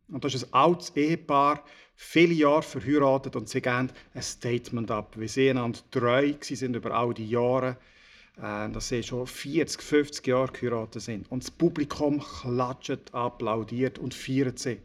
Und 0.08 0.24
das 0.24 0.34
ist 0.34 0.52
ein 0.52 0.54
altes 0.54 0.90
Ehepaar, 0.96 1.64
viele 1.94 2.34
Jahre 2.34 2.62
verheiratet 2.62 3.36
und 3.36 3.48
sie 3.48 3.62
geben 3.62 3.90
ein 4.12 4.22
Statement 4.22 4.90
ab, 4.90 5.14
wie 5.16 5.28
sie 5.28 5.50
einander 5.50 5.78
treu 5.90 6.34
sind 6.40 6.74
über 6.74 6.90
all 6.90 7.14
die 7.14 7.28
Jahre. 7.28 7.68
äh, 7.70 7.76
dass 8.36 8.88
sie 8.88 9.02
schon 9.02 9.26
40, 9.26 9.82
50 9.82 10.26
Jahre 10.26 10.52
geheiratet 10.52 11.02
sind. 11.02 11.30
Und 11.30 11.42
das 11.42 11.50
Publikum 11.50 12.20
klatscht, 12.20 13.12
applaudiert 13.12 13.98
und 13.98 14.14
feiert 14.14 14.58
sie. 14.58 14.80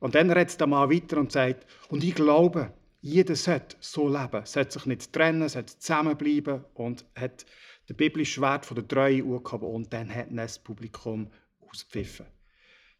Und 0.00 0.14
dann 0.14 0.30
redet 0.30 0.60
der 0.60 0.66
Mann 0.66 0.90
weiter 0.90 1.18
und 1.18 1.32
sagt, 1.32 1.66
und 1.88 2.04
ich 2.04 2.14
glaube, 2.14 2.72
jeder 3.00 3.34
sollte 3.36 3.76
so 3.80 4.08
leben, 4.08 4.44
sollte 4.44 4.72
sich 4.72 4.86
nicht 4.86 5.12
trennen, 5.12 5.48
sollte 5.48 5.78
zusammenbleiben 5.78 6.64
und 6.74 7.04
hat 7.16 7.46
den 7.88 7.96
biblischen 7.96 8.42
Wert 8.42 8.64
von 8.66 8.76
der 8.76 8.88
Treue 8.88 9.22
angehoben 9.22 9.68
und 9.68 9.92
dann 9.92 10.14
hat 10.14 10.28
das 10.30 10.58
Publikum 10.58 11.30
ausgepfiffen. 11.60 12.26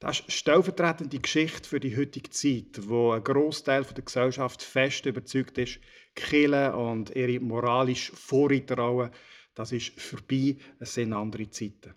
Das 0.01 0.19
ist 0.19 0.25
eine 0.25 0.31
stellvertretende 0.33 1.19
Geschichte 1.19 1.69
für 1.69 1.81
die 1.81 1.97
heutige 1.97 2.31
Zeit, 2.31 2.89
wo 2.89 3.13
ein 3.13 3.25
Großteil 3.25 3.85
der 3.85 4.05
Gesellschaft 4.05 4.63
fest 4.63 5.07
überzeugt 5.07 5.57
ist, 5.59 5.79
Kirche 6.15 6.75
und 6.75 7.11
ihre 7.15 7.41
moralische 7.41 8.15
Vorreiterrolle, 8.15 9.11
das 9.55 9.73
ist 9.73 9.99
vorbei, 10.01 10.57
es 10.79 10.95
sind 10.95 11.13
andere 11.13 11.49
Zeiten. 11.49 11.95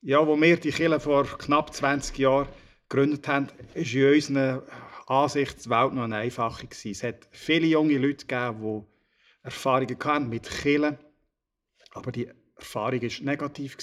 Ja, 0.00 0.26
wo 0.26 0.40
wir 0.40 0.56
die 0.56 0.70
Kirche 0.70 1.00
vor 1.00 1.24
knapp 1.38 1.72
20 1.72 2.18
Jahren 2.18 2.48
gegründet 2.88 3.26
haben, 3.28 3.48
ist 3.74 3.94
in 3.94 4.12
unserer 4.12 4.62
Ansicht 5.06 5.64
die 5.64 5.70
Welt 5.70 5.92
noch 5.92 6.02
eine 6.02 6.16
einfache. 6.16 6.66
Es 6.84 7.02
hat 7.02 7.28
viele 7.30 7.66
junge 7.68 7.98
Leute 7.98 8.26
gegeben, 8.26 8.84
die 8.84 9.44
Erfahrungen 9.44 9.98
hatten 10.04 10.28
mit 10.28 10.50
Kirche, 10.50 10.98
aber 11.92 12.12
die 12.12 12.28
Erfahrung 12.56 13.02
war 13.02 13.24
negativ. 13.24 13.76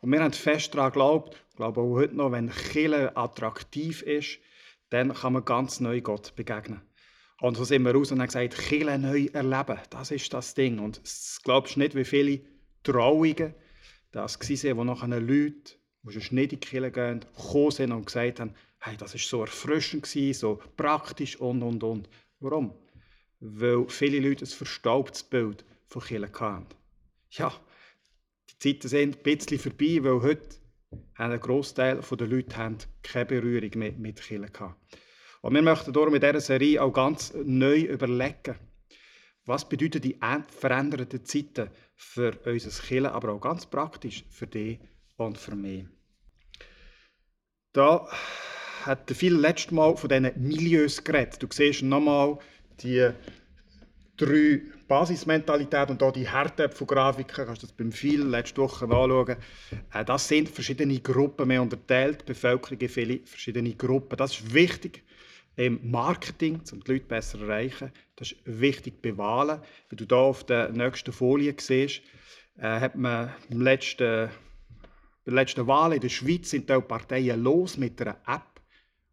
Und 0.00 0.12
wir 0.12 0.20
haben 0.20 0.32
fest 0.32 0.74
daran 0.74 0.92
geglaubt, 0.92 1.36
ich 1.50 1.56
glaube 1.56 1.80
auch 1.80 1.94
heute 1.94 2.14
noch, 2.14 2.32
wenn 2.32 2.50
Kirche 2.50 3.16
attraktiv 3.16 4.02
ist, 4.02 4.38
dann 4.90 5.12
kann 5.12 5.32
man 5.32 5.44
ganz 5.44 5.80
neu 5.80 6.00
Gott 6.00 6.34
begegnen. 6.36 6.80
Und 7.40 7.56
so 7.56 7.64
sind 7.64 7.82
wir 7.82 7.94
raus 7.94 8.10
und 8.10 8.20
haben 8.20 8.26
gesagt, 8.26 8.56
Kirche 8.56 8.98
neu 8.98 9.26
erleben, 9.32 9.78
das 9.90 10.10
ist 10.10 10.32
das 10.32 10.54
Ding. 10.54 10.78
Und 10.78 11.00
glaubst 11.44 11.76
du 11.76 11.80
nicht, 11.80 11.94
wie 11.94 12.04
viele 12.04 12.40
Trauungen 12.82 13.54
das 14.12 14.40
waren, 14.40 14.76
wo 14.76 14.84
nachher 14.84 15.20
Leute, 15.20 15.74
die 16.02 16.20
schon 16.20 16.36
nicht 16.36 16.52
in 16.52 16.60
die 16.60 16.66
Kirche 16.66 16.90
gehen, 16.90 17.20
gekommen 17.20 17.70
sind 17.70 17.92
und 17.92 18.06
gesagt 18.06 18.40
haben, 18.40 18.54
hey, 18.80 18.96
das 18.96 19.14
war 19.14 19.20
so 19.20 19.40
erfrischend, 19.42 20.06
so 20.06 20.60
praktisch 20.76 21.36
und, 21.36 21.62
und, 21.62 21.82
und. 21.82 22.08
Warum? 22.40 22.74
Weil 23.40 23.88
viele 23.88 24.20
Leute 24.20 24.44
ein 24.44 24.48
verstaubtes 24.48 25.22
Bild 25.22 25.64
von 25.86 26.02
Kirche 26.02 26.32
hatten. 26.40 26.66
Ja, 27.30 27.52
die 28.62 28.74
Zeiten 28.74 28.88
sind 28.88 29.16
ein 29.16 29.22
bisschen 29.22 29.58
vorbei, 29.58 29.98
weil 30.02 30.22
heute 30.22 30.56
ein 31.16 31.38
Großteil 31.38 32.00
der 32.00 32.26
Leute 32.26 32.76
keine 33.02 33.26
Berührung 33.26 33.70
mehr 33.76 33.92
mit 33.92 34.20
Kirche 34.20 34.50
gehabt. 34.50 34.76
Und 35.42 35.54
wir 35.54 35.62
möchten 35.62 35.92
darum 35.92 36.14
in 36.14 36.20
dieser 36.20 36.40
Serie 36.40 36.82
auch 36.82 36.92
ganz 36.92 37.32
neu 37.44 37.80
überlegen, 37.82 38.56
was 39.44 39.68
bedeuten 39.68 40.02
die 40.02 40.18
veränderten 40.48 41.24
Zeiten 41.24 41.70
für 41.94 42.36
unser 42.44 42.82
Kirche, 42.82 43.12
aber 43.12 43.32
auch 43.32 43.40
ganz 43.40 43.66
praktisch 43.66 44.24
für 44.30 44.46
dich 44.46 44.78
und 45.16 45.38
für 45.38 45.54
mich. 45.54 45.86
Da 47.72 48.08
hat 48.82 49.10
viel 49.10 49.34
letztes 49.34 49.70
Mal 49.72 49.96
von 49.96 50.08
diesen 50.08 50.32
Milieus 50.36 51.04
geredet. 51.04 51.42
Du 51.42 51.46
siehst 51.50 51.82
nochmal 51.82 52.38
die 52.80 53.10
drei 54.16 54.62
Basismentalität 54.88 55.90
und 55.90 56.00
da 56.00 56.10
die 56.10 56.26
Härte 56.26 56.70
von 56.70 56.86
Grafiken, 56.86 57.44
kannst 57.46 57.62
du 57.62 57.66
das 57.66 57.76
beim 57.76 57.92
viel 57.92 58.22
letzte 58.22 58.62
Woche 58.62 58.86
anschauen. 58.86 59.36
Äh, 59.92 60.04
das 60.04 60.26
sind 60.26 60.48
verschiedene 60.48 60.98
Gruppen, 61.00 61.48
wir 61.48 61.60
unterteilt 61.60 62.22
die 62.22 62.32
Bevölkerung 62.32 62.78
in 62.80 62.88
viele 62.88 63.20
verschiedene 63.26 63.74
Gruppen. 63.74 64.16
Das 64.16 64.32
ist 64.32 64.54
wichtig 64.54 65.04
im 65.56 65.78
Marketing, 65.90 66.62
um 66.72 66.82
die 66.82 66.92
Leute 66.92 67.04
besser 67.04 67.38
zu 67.38 67.44
erreichen. 67.44 67.92
Das 68.16 68.32
ist 68.32 68.40
wichtig 68.46 69.02
bei 69.02 69.16
Wahlen. 69.18 69.60
Wie 69.90 69.96
du 69.96 70.06
hier 70.06 70.16
auf 70.16 70.44
der 70.44 70.70
nächsten 70.70 71.12
Folie 71.12 71.54
siehst, 71.58 72.00
äh, 72.56 72.80
hat 72.80 72.96
man 72.96 73.34
im 73.50 73.60
letzten, 73.60 74.30
bei 75.24 75.32
der 75.32 75.34
letzten 75.34 75.66
Wahl 75.66 75.92
in 75.92 76.00
der 76.00 76.08
Schweiz 76.08 76.48
sind 76.50 76.70
die 76.70 76.80
Parteien 76.80 77.42
los 77.42 77.76
mit 77.76 78.00
einer 78.00 78.16
App. 78.26 78.60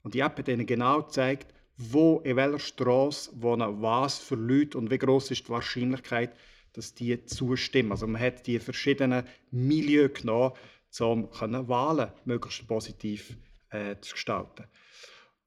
Und 0.03 0.13
die 0.13 0.19
App 0.19 0.37
hat 0.37 0.47
ihnen 0.47 0.65
genau 0.65 1.01
gezeigt, 1.01 1.53
wo 1.77 2.19
in 2.19 2.35
welcher 2.35 2.59
Straße 2.59 3.31
wohnen 3.35 3.81
was 3.81 4.19
für 4.19 4.35
Leute 4.35 4.77
und 4.77 4.89
wie 4.89 4.97
groß 4.97 5.31
ist 5.31 5.47
die 5.47 5.49
Wahrscheinlichkeit, 5.49 6.35
dass 6.73 6.93
die 6.93 7.25
zustimmen. 7.25 7.91
Also 7.91 8.07
man 8.07 8.21
hat 8.21 8.47
die 8.47 8.59
verschiedenen 8.59 9.25
Milieus 9.51 10.13
genommen, 10.13 10.53
um 10.99 11.29
Wahlen 11.67 12.11
möglichst 12.25 12.67
positiv 12.67 13.35
äh, 13.69 13.95
zu 13.99 14.13
gestalten. 14.13 14.65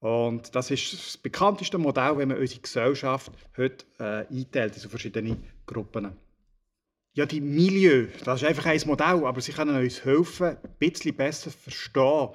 Und 0.00 0.54
das 0.54 0.70
ist 0.70 0.92
das 0.92 1.16
bekannteste 1.16 1.78
Modell, 1.78 2.16
wenn 2.18 2.28
man 2.28 2.38
unsere 2.38 2.60
Gesellschaft 2.60 3.32
heute 3.56 3.84
äh, 3.98 4.26
einteilt 4.32 4.74
in 4.74 4.80
so 4.80 4.88
verschiedene 4.88 5.36
Gruppen. 5.66 6.16
Ja, 7.14 7.26
die 7.26 7.40
Milieu, 7.40 8.06
das 8.24 8.42
ist 8.42 8.48
einfach 8.48 8.66
ein 8.66 8.80
Modell, 8.86 9.24
aber 9.24 9.40
sie 9.40 9.52
können 9.52 9.74
uns 9.74 10.04
helfen, 10.04 10.56
ein 10.62 10.74
bisschen 10.78 11.16
besser 11.16 11.50
verstehen, 11.50 12.28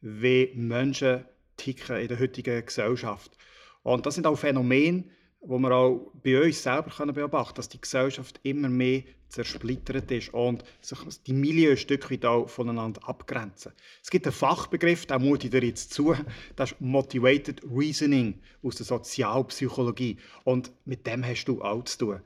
wie 0.00 0.52
Menschen 0.54 1.24
ticken 1.58 1.96
in 1.96 2.08
der 2.08 2.18
heutigen 2.18 2.64
Gesellschaft. 2.64 3.36
Und 3.82 4.06
das 4.06 4.14
sind 4.14 4.26
auch 4.26 4.36
Phänomene, 4.36 5.04
wo 5.40 5.58
wir 5.58 5.70
auch 5.72 6.10
bei 6.22 6.42
uns 6.42 6.62
selber 6.62 6.90
können 6.90 7.14
beobachten 7.14 7.56
dass 7.56 7.68
die 7.68 7.80
Gesellschaft 7.80 8.40
immer 8.42 8.68
mehr 8.68 9.02
zersplittert 9.28 10.10
ist 10.10 10.32
und 10.32 10.64
sich 10.80 10.98
die 11.26 11.34
Milieu 11.34 11.72
ein 11.72 11.76
Stück 11.76 12.10
weit 12.10 12.24
auch 12.24 12.48
voneinander 12.48 13.06
abgrenzen. 13.06 13.72
Es 14.02 14.10
gibt 14.10 14.26
einen 14.26 14.34
Fachbegriff, 14.34 15.06
den 15.06 15.22
mute 15.22 15.46
ich 15.46 15.50
dir 15.50 15.62
jetzt 15.62 15.92
zu, 15.92 16.14
das 16.56 16.72
ist 16.72 16.80
Motivated 16.80 17.60
Reasoning 17.70 18.40
aus 18.62 18.76
der 18.76 18.86
Sozialpsychologie. 18.86 20.16
Und 20.44 20.72
mit 20.86 21.06
dem 21.06 21.24
hast 21.24 21.44
du 21.44 21.60
auch 21.62 21.84
zu 21.84 21.98
tun. 21.98 22.20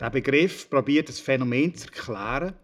Der 0.00 0.10
Begriff 0.10 0.68
probiert 0.70 1.08
das 1.08 1.20
Phänomen 1.20 1.74
zu 1.74 1.88
erklären, 1.88 2.54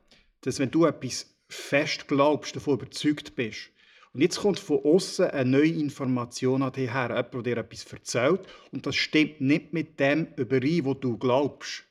dass 0.41 0.59
wenn 0.59 0.71
du 0.71 0.87
etwas 0.87 1.35
fest 1.49 2.09
glaubst, 2.09 2.57
davon 2.57 2.75
überzeugt 2.75 3.37
bist, 3.37 3.72
und 4.15 4.21
jetzt 4.21 4.41
kommt 4.41 4.59
von 4.59 4.85
außen 4.85 5.31
eine 5.31 5.51
neue 5.51 5.73
Information 5.73 6.63
an 6.63 6.73
dich 6.73 6.93
her, 6.93 7.09
jemand, 7.09 7.35
der 7.35 7.43
dir 7.43 7.57
etwas 7.59 7.91
erzählt, 7.91 8.41
und 8.71 8.85
das 8.85 8.95
stimmt 8.95 9.41
nicht 9.41 9.73
mit 9.73 9.99
dem 9.99 10.29
überein, 10.37 10.85
was 10.85 11.01
du 11.01 11.17
glaubst. 11.17 11.85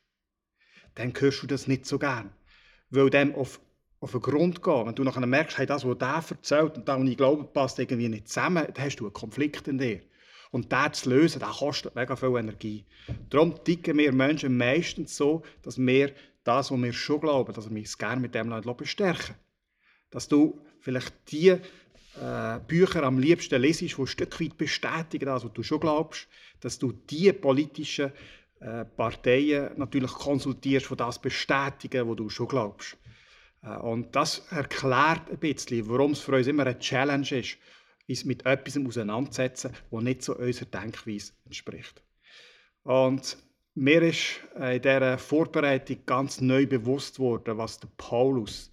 Dann 0.96 1.14
hörst 1.18 1.42
du 1.42 1.48
das 1.48 1.68
nicht 1.68 1.86
so 1.86 1.98
gern. 1.98 2.32
Weil 2.92 3.10
dem 3.10 3.34
auf, 3.34 3.60
auf 4.02 4.12
den 4.12 4.22
Grund 4.22 4.62
geht. 4.62 4.86
Wenn 4.86 4.94
du 4.94 5.04
nachher 5.04 5.26
merkst, 5.26 5.58
hey, 5.58 5.66
das, 5.66 5.86
was 5.86 5.98
der 5.98 6.24
erzählt 6.30 6.78
und 6.78 6.88
das, 6.88 7.00
was 7.00 7.08
ich 7.08 7.18
glaube, 7.18 7.44
passt 7.46 7.80
irgendwie 7.80 8.10
nicht 8.10 8.28
zusammen, 8.28 8.68
dann 8.72 8.86
hast 8.86 8.98
du 8.98 9.06
einen 9.06 9.14
Konflikt 9.14 9.68
in 9.68 9.80
dir. 9.80 10.02
Und 10.52 10.72
das 10.72 11.02
zu 11.02 11.10
lösen, 11.10 11.40
das 11.40 11.58
kostet 11.58 11.96
mega 11.96 12.16
viel 12.16 12.36
Energie. 12.36 12.86
Darum 13.30 13.64
ticken 13.64 13.98
wir 13.98 14.12
Menschen 14.12 14.58
meistens 14.58 15.16
so, 15.16 15.44
dass 15.64 15.78
wir 15.78 16.14
das, 16.44 16.72
was 16.72 16.82
wir 16.82 16.94
schon 16.94 17.22
glauben, 17.22 17.54
dass 17.54 17.70
wir 17.70 17.78
uns 17.78 17.98
gerne 17.98 18.22
mit 18.22 18.36
dem 18.36 18.50
bestärken 18.78 19.36
Dass 20.10 20.28
du 20.28 20.62
vielleicht 20.82 21.14
die 21.32 21.56
äh, 22.20 22.60
Bücher 22.68 23.04
am 23.04 23.20
liebsten 23.20 23.62
lesest, 23.62 23.98
die 23.98 24.02
ein 24.02 24.08
Stück 24.08 24.40
weit 24.42 24.58
bestätigen, 24.58 25.28
was 25.28 25.46
du 25.54 25.64
schon 25.64 25.80
glaubst, 25.80 26.28
dass 26.60 26.78
du 26.78 26.92
die 26.92 27.32
politischen 27.32 28.12
äh, 28.60 28.86
Parteien 28.86 29.72
natürlich 29.78 30.12
konsultierst, 30.12 30.90
die 30.90 30.96
das 30.96 31.20
bestätigen, 31.20 32.10
was 32.10 32.16
du 32.18 32.30
schon 32.30 32.48
glaubst. 32.48 32.98
Äh, 33.64 33.78
und 33.78 34.16
das 34.16 34.40
erklärt 34.50 35.30
ein 35.30 35.40
bisschen, 35.40 35.88
warum 35.90 36.12
es 36.12 36.20
für 36.20 36.36
uns 36.36 36.48
immer 36.48 36.66
eine 36.66 36.80
Challenge 36.80 37.32
ist, 37.32 37.58
uns 38.08 38.26
mit 38.26 38.46
etwas 38.46 38.78
auseinanderzusetzen, 38.78 39.72
das 39.90 40.04
nicht 40.04 40.24
so 40.24 40.36
unserer 40.36 40.66
Denkweise 40.66 41.34
entspricht. 41.46 42.04
Und 42.84 43.38
mir 43.74 44.02
ist 44.02 44.42
in 44.60 44.82
dieser 44.82 45.18
Vorbereitung 45.18 46.06
ganz 46.06 46.42
neu 46.42 46.66
bewusst 46.68 47.20
worden, 47.20 47.58
was 47.58 47.80
der 47.80 47.90
Paulus 47.96 48.71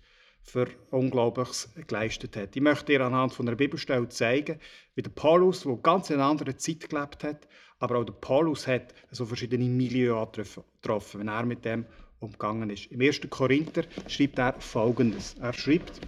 für 0.49 0.69
Unglaubliches 0.90 1.71
geleistet 1.87 2.37
hat. 2.37 2.57
Ich 2.57 2.62
möchte 2.62 2.87
dir 2.87 3.02
anhand 3.02 3.35
von 3.35 3.47
einer 3.47 3.57
Bibelstelle 3.57 4.09
zeigen, 4.09 4.59
wie 4.95 5.02
der 5.02 5.11
Paulus, 5.11 5.62
der 5.62 5.76
ganz 5.76 6.11
in 6.11 6.17
einer 6.17 6.26
anderen 6.26 6.59
Zeit 6.59 6.88
gelebt 6.88 7.23
hat, 7.23 7.47
aber 7.78 7.99
auch 7.99 8.05
der 8.05 8.14
Paulus 8.14 8.67
hat 8.67 8.95
so 9.11 9.26
verschiedene 9.26 9.64
Milieus 9.64 10.28
getroffen, 10.33 11.21
wenn 11.21 11.28
er 11.28 11.45
mit 11.45 11.64
dem 11.64 11.85
umgegangen 12.21 12.71
ist. 12.71 12.87
Im 12.87 13.00
1. 13.00 13.21
Korinther 13.31 13.85
schreibt 14.09 14.38
er 14.38 14.61
Folgendes. 14.61 15.37
Er 15.40 15.52
schreibt, 15.52 16.00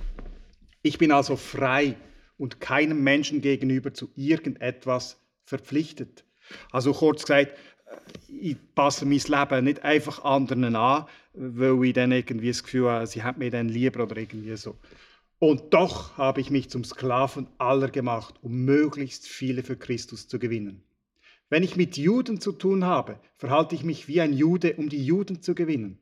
ich 0.83 0.99
bin 0.99 1.13
also 1.13 1.37
frei 1.37 1.97
und 2.39 2.61
keinem 2.61 3.03
Menschen 3.05 3.41
gegenüber 3.41 3.93
zu 3.93 4.11
irgendetwas 4.17 5.21
verpflichtet. 5.45 6.25
Also 6.73 6.93
kurz 6.93 7.23
gesagt, 7.23 7.57
ich 8.29 8.57
passe 8.75 9.05
mein 9.05 9.19
Leben 9.19 9.65
nicht 9.65 9.83
einfach 9.83 10.25
anderen 10.25 10.77
an, 10.77 11.07
weil 11.35 11.85
ich 11.85 11.93
dann 11.93 12.13
irgendwie 12.13 12.49
das 12.49 12.63
Gefühl 12.63 12.89
habe, 12.89 13.07
sie 13.07 13.23
haben 13.23 13.39
mir 13.39 13.51
dann 13.51 13.69
lieber 13.69 14.05
oder 14.05 14.17
irgendwie 14.17 14.57
so. 14.57 14.77
Und 15.39 15.73
doch 15.73 16.19
habe 16.19 16.41
ich 16.41 16.51
mich 16.51 16.69
zum 16.69 16.85
Sklaven 16.85 17.47
aller 17.59 17.89
gemacht, 17.89 18.35
um 18.43 18.65
möglichst 18.65 19.27
viele 19.27 19.63
für 19.63 19.77
Christus 19.77 20.29
zu 20.29 20.39
gewinnen. 20.39 20.83
Wenn 21.49 21.63
ich 21.63 21.77
mit 21.77 21.97
Juden 21.97 22.41
zu 22.41 22.53
tun 22.53 22.85
habe, 22.85 23.19
verhalte 23.37 23.75
ich 23.75 23.83
mich 23.83 24.07
wie 24.07 24.21
ein 24.21 24.33
Jude, 24.33 24.75
um 24.75 24.89
die 24.89 25.05
Juden 25.05 25.43
zu 25.43 25.55
gewinnen. 25.55 25.99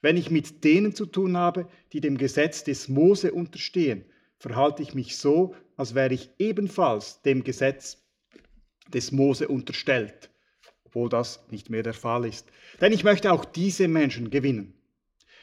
Wenn 0.00 0.16
ich 0.16 0.30
mit 0.30 0.62
denen 0.64 0.94
zu 0.94 1.06
tun 1.06 1.36
habe, 1.36 1.68
die 1.92 2.00
dem 2.00 2.16
Gesetz 2.16 2.62
des 2.62 2.88
Mose 2.88 3.32
unterstehen, 3.32 4.04
verhalte 4.38 4.82
ich 4.82 4.94
mich 4.94 5.16
so, 5.16 5.54
als 5.76 5.94
wäre 5.94 6.14
ich 6.14 6.30
ebenfalls 6.38 7.20
dem 7.22 7.42
Gesetz 7.42 7.98
des 8.92 9.12
Mose 9.12 9.48
unterstellt, 9.48 10.30
obwohl 10.88 11.08
das 11.08 11.44
nicht 11.50 11.70
mehr 11.70 11.82
der 11.82 11.94
Fall 11.94 12.26
ist. 12.26 12.46
Denn 12.80 12.92
ich 12.92 13.04
möchte 13.04 13.32
auch 13.32 13.44
diese 13.44 13.88
Menschen 13.88 14.30
gewinnen. 14.30 14.74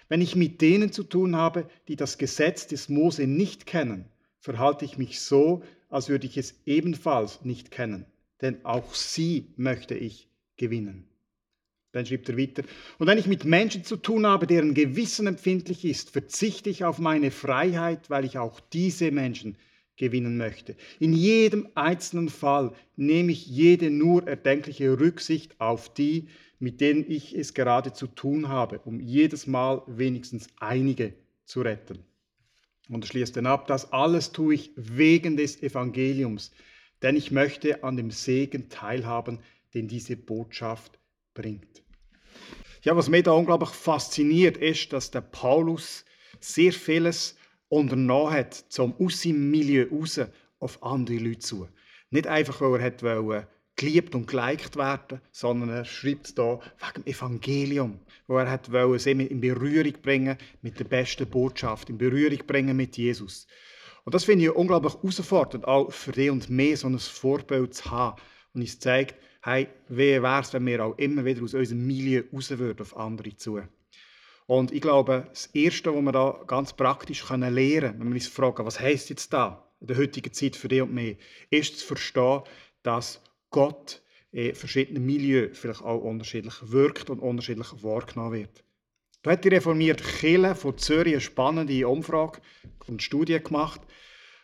Wenn 0.09 0.21
ich 0.21 0.35
mit 0.35 0.61
denen 0.61 0.91
zu 0.91 1.03
tun 1.03 1.35
habe, 1.35 1.67
die 1.87 1.95
das 1.95 2.17
Gesetz 2.17 2.67
des 2.67 2.89
Mose 2.89 3.25
nicht 3.25 3.65
kennen, 3.65 4.05
verhalte 4.39 4.85
ich 4.85 4.97
mich 4.97 5.21
so, 5.21 5.63
als 5.89 6.09
würde 6.09 6.27
ich 6.27 6.37
es 6.37 6.55
ebenfalls 6.65 7.43
nicht 7.43 7.71
kennen 7.71 8.05
denn 8.41 8.63
auch 8.65 8.93
sie 8.93 9.53
möchte 9.57 9.95
ich 9.95 10.29
gewinnen. 10.57 11.07
Dann 11.91 12.05
schreibt 12.05 12.27
er 12.27 12.37
weiter, 12.37 12.63
und 12.99 13.07
wenn 13.07 13.17
ich 13.17 13.27
mit 13.27 13.45
Menschen 13.45 13.85
zu 13.85 13.95
tun 13.95 14.25
habe, 14.25 14.47
deren 14.47 14.73
Gewissen 14.73 15.27
empfindlich 15.27 15.85
ist, 15.85 16.09
verzichte 16.09 16.69
ich 16.69 16.83
auf 16.83 16.99
meine 16.99 17.31
Freiheit, 17.31 18.09
weil 18.09 18.25
ich 18.25 18.37
auch 18.37 18.59
diese 18.59 19.11
Menschen 19.11 19.57
gewinnen 19.97 20.37
möchte. 20.37 20.75
In 20.99 21.13
jedem 21.13 21.67
einzelnen 21.75 22.29
Fall 22.29 22.73
nehme 22.95 23.31
ich 23.31 23.45
jede 23.47 23.89
nur 23.89 24.27
erdenkliche 24.27 24.99
Rücksicht 24.99 25.59
auf 25.59 25.93
die, 25.93 26.27
mit 26.59 26.81
denen 26.81 27.09
ich 27.09 27.35
es 27.35 27.53
gerade 27.53 27.93
zu 27.93 28.07
tun 28.07 28.49
habe, 28.49 28.79
um 28.79 28.99
jedes 28.99 29.47
Mal 29.47 29.81
wenigstens 29.87 30.47
einige 30.59 31.13
zu 31.45 31.61
retten. 31.61 31.99
Und 32.89 33.05
schließt 33.05 33.35
dann 33.35 33.47
ab, 33.47 33.67
das 33.67 33.91
alles 33.91 34.31
tue 34.31 34.55
ich 34.55 34.71
wegen 34.75 35.37
des 35.37 35.61
Evangeliums, 35.61 36.51
denn 37.01 37.15
ich 37.15 37.31
möchte 37.31 37.83
an 37.83 37.97
dem 37.97 38.11
Segen 38.11 38.69
teilhaben, 38.69 39.39
den 39.73 39.87
diese 39.87 40.15
Botschaft 40.15 40.99
bringt. 41.33 41.83
Ja, 42.83 42.95
was 42.95 43.09
mich 43.09 43.23
da 43.23 43.31
unglaublich 43.31 43.71
fasziniert, 43.71 44.57
ist, 44.57 44.93
dass 44.93 45.09
der 45.09 45.21
Paulus 45.21 46.05
sehr 46.39 46.71
vieles 46.71 47.35
unternommen 47.75 48.33
hat, 48.33 48.53
zum 48.69 48.93
aus 48.99 49.21
seinem 49.21 49.51
Milieu 49.51 49.87
raus 49.91 50.19
auf 50.59 50.81
andere 50.83 51.17
Leute 51.17 51.39
zu. 51.39 51.67
Nicht 52.09 52.27
einfach, 52.27 52.61
weil 52.61 52.79
er 52.79 53.01
wollte, 53.01 53.47
geliebt 53.75 54.15
und 54.15 54.27
geliked 54.27 54.77
werden, 54.77 55.19
sondern 55.31 55.69
er 55.69 55.85
schreibt 55.85 56.37
da 56.37 56.59
wegen 56.79 57.03
dem 57.03 57.13
Evangelium, 57.13 57.99
wo 58.27 58.37
er 58.37 58.49
hat 58.49 58.71
wollte, 58.71 58.99
sie 58.99 59.11
in 59.11 59.41
Berührung 59.41 59.93
bringen 60.01 60.37
mit 60.61 60.79
der 60.79 60.85
besten 60.85 61.27
Botschaft, 61.27 61.89
in 61.89 61.97
Berührung 61.97 62.39
bringen 62.47 62.77
mit 62.77 62.97
Jesus. 62.97 63.47
Und 64.05 64.13
das 64.13 64.23
finde 64.23 64.45
ich 64.45 64.51
unglaublich 64.51 64.93
herausfordernd, 64.93 65.65
auch 65.65 65.91
für 65.91 66.11
dich 66.11 66.29
und 66.29 66.49
mich 66.49 66.79
so 66.79 66.87
ein 66.87 66.97
Vorbild 66.99 67.73
zu 67.73 67.89
haben. 67.91 68.21
Und 68.53 68.61
uns 68.61 68.79
zeigt, 68.79 69.15
hey, 69.41 69.67
wie 69.89 70.21
wäre 70.21 70.41
es, 70.41 70.53
wenn 70.53 70.65
wir 70.65 70.85
auch 70.85 70.97
immer 70.97 71.25
wieder 71.25 71.43
aus 71.43 71.53
unserem 71.53 71.85
Milieu 71.85 72.23
raus 72.31 72.51
würden 72.51 72.81
auf 72.81 72.95
andere 72.95 73.35
zu. 73.35 73.61
Und 74.47 74.71
ich 74.71 74.81
glaube, 74.81 75.27
das 75.29 75.47
Erste, 75.47 75.93
was 75.95 76.01
wir 76.01 76.11
da 76.11 76.43
ganz 76.45 76.73
praktisch 76.73 77.27
lernen 77.29 77.55
können, 77.55 77.99
wenn 77.99 78.07
wir 78.09 78.15
uns 78.15 78.27
fragen, 78.27 78.65
was 78.65 78.79
heisst 78.79 79.09
jetzt 79.09 79.33
da 79.33 79.67
in 79.81 79.87
der 79.87 79.97
heutigen 79.97 80.31
Zeit 80.33 80.55
für 80.55 80.67
dich 80.67 80.81
und 80.81 80.93
mich, 80.93 81.17
ist 81.49 81.79
zu 81.79 81.87
verstehen, 81.87 82.41
dass 82.83 83.21
Gott 83.49 84.01
in 84.31 84.53
verschiedenen 84.53 85.05
Milieus 85.05 85.57
vielleicht 85.57 85.81
auch 85.81 86.01
unterschiedlich 86.01 86.55
wirkt 86.61 87.09
und 87.09 87.19
unterschiedlich 87.19 87.67
wahrgenommen 87.83 88.33
wird. 88.33 88.63
Da 89.23 89.31
hat 89.31 89.43
die 89.43 89.49
reformierte 89.49 90.03
Kirche 90.03 90.53
von 90.53 90.77
Zürich 90.77 91.13
eine 91.13 91.21
spannende 91.21 91.87
Umfrage 91.87 92.39
und 92.85 93.01
Studie 93.01 93.39
gemacht. 93.39 93.81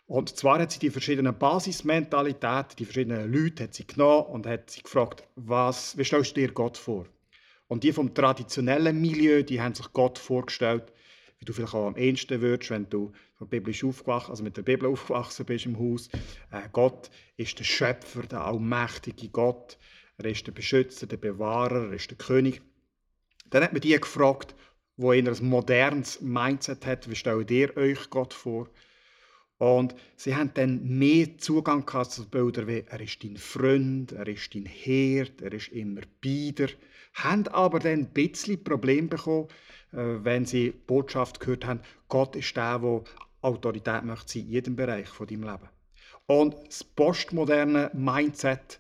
Und 0.08 0.36
zwar 0.36 0.60
hat 0.60 0.72
sie 0.72 0.80
die 0.80 0.90
verschiedenen 0.90 1.38
Basismentalitäten, 1.38 2.76
die 2.80 2.86
verschiedenen 2.86 3.32
Leute 3.32 3.66
hat 3.66 3.76
sie 3.76 3.86
genommen 3.86 4.26
und 4.28 4.48
hat 4.48 4.72
sie 4.72 4.82
gefragt, 4.82 5.24
was, 5.36 5.96
wie 5.98 6.04
stellst 6.04 6.36
du 6.36 6.42
dir 6.42 6.52
Gott 6.52 6.78
vor? 6.78 7.06
Und 7.72 7.86
die 7.86 7.94
vom 7.94 8.14
traditionellen 8.14 9.00
Milieu, 9.00 9.44
die 9.44 9.62
haben 9.62 9.74
sich 9.74 9.94
Gott 9.94 10.20
vorgestellt, 10.20 10.92
wie 11.40 11.46
du 11.46 11.54
vielleicht 11.54 11.74
auch 11.74 11.88
am 11.88 11.96
ehesten 11.96 12.42
würdest, 12.42 12.70
wenn 12.70 12.90
du 12.90 13.14
biblisch 13.40 13.86
aufgewachsen, 13.86 14.32
also 14.32 14.44
mit 14.44 14.58
der 14.58 14.64
Bibel 14.64 14.90
aufgewachsen 14.90 15.46
bist 15.46 15.68
im 15.68 15.80
Haus. 15.80 16.10
Äh, 16.52 16.68
Gott 16.74 17.10
ist 17.38 17.58
der 17.58 17.64
Schöpfer, 17.64 18.24
der 18.24 18.44
allmächtige 18.44 19.30
Gott. 19.30 19.78
Er 20.18 20.26
ist 20.26 20.46
der 20.46 20.52
Beschützer, 20.52 21.08
der 21.08 21.16
Bewahrer, 21.16 21.88
er 21.88 21.94
ist 21.94 22.10
der 22.10 22.18
König. 22.18 22.62
Dann 23.52 23.64
hat 23.64 23.72
man 23.72 23.80
die 23.80 23.98
gefragt, 23.98 24.54
wo 24.98 25.14
eher 25.14 25.32
ein 25.32 25.46
modernes 25.48 26.20
Mindset 26.20 26.86
hat, 26.86 27.10
wie 27.10 27.16
stellt 27.16 27.50
ihr 27.52 27.78
euch 27.78 28.10
Gott 28.10 28.34
vor? 28.34 28.68
Und 29.62 29.94
sie 30.16 30.36
haben 30.36 30.50
dann 30.56 30.84
mehr 30.98 31.38
Zugang 31.38 31.86
zu 32.10 32.28
Bildern 32.28 32.66
wie 32.66 32.84
er 32.90 33.00
ist 33.00 33.24
dein 33.24 33.38
Freund, 33.38 34.12
er 34.12 34.28
ist 34.28 34.56
dein 34.56 34.66
Herd, 34.66 35.40
er 35.40 35.54
ist 35.54 35.68
immer 35.68 36.02
bieder. 36.20 36.68
Haben 37.14 37.48
aber 37.50 37.78
dann 37.78 38.00
ein 38.00 38.08
bisschen 38.08 38.64
Problem 38.64 39.08
bekommen, 39.08 39.50
äh, 39.92 40.18
wenn 40.24 40.48
sie 40.48 40.72
Botschaft 40.72 41.40
gehört 41.40 41.68
haben, 41.68 41.82
Gott 42.08 42.36
ist 42.36 42.58
der, 42.58 42.80
der 42.80 43.04
Autorität 43.44 44.04
möchte 44.04 44.40
in 44.40 44.50
jedem 44.50 44.76
Bereich 44.76 45.10
von 45.10 45.28
deinem 45.28 45.44
Leben. 45.44 45.70
Und 46.26 46.56
das 46.66 46.84
postmoderne 46.84 47.92
Mindset, 47.94 48.80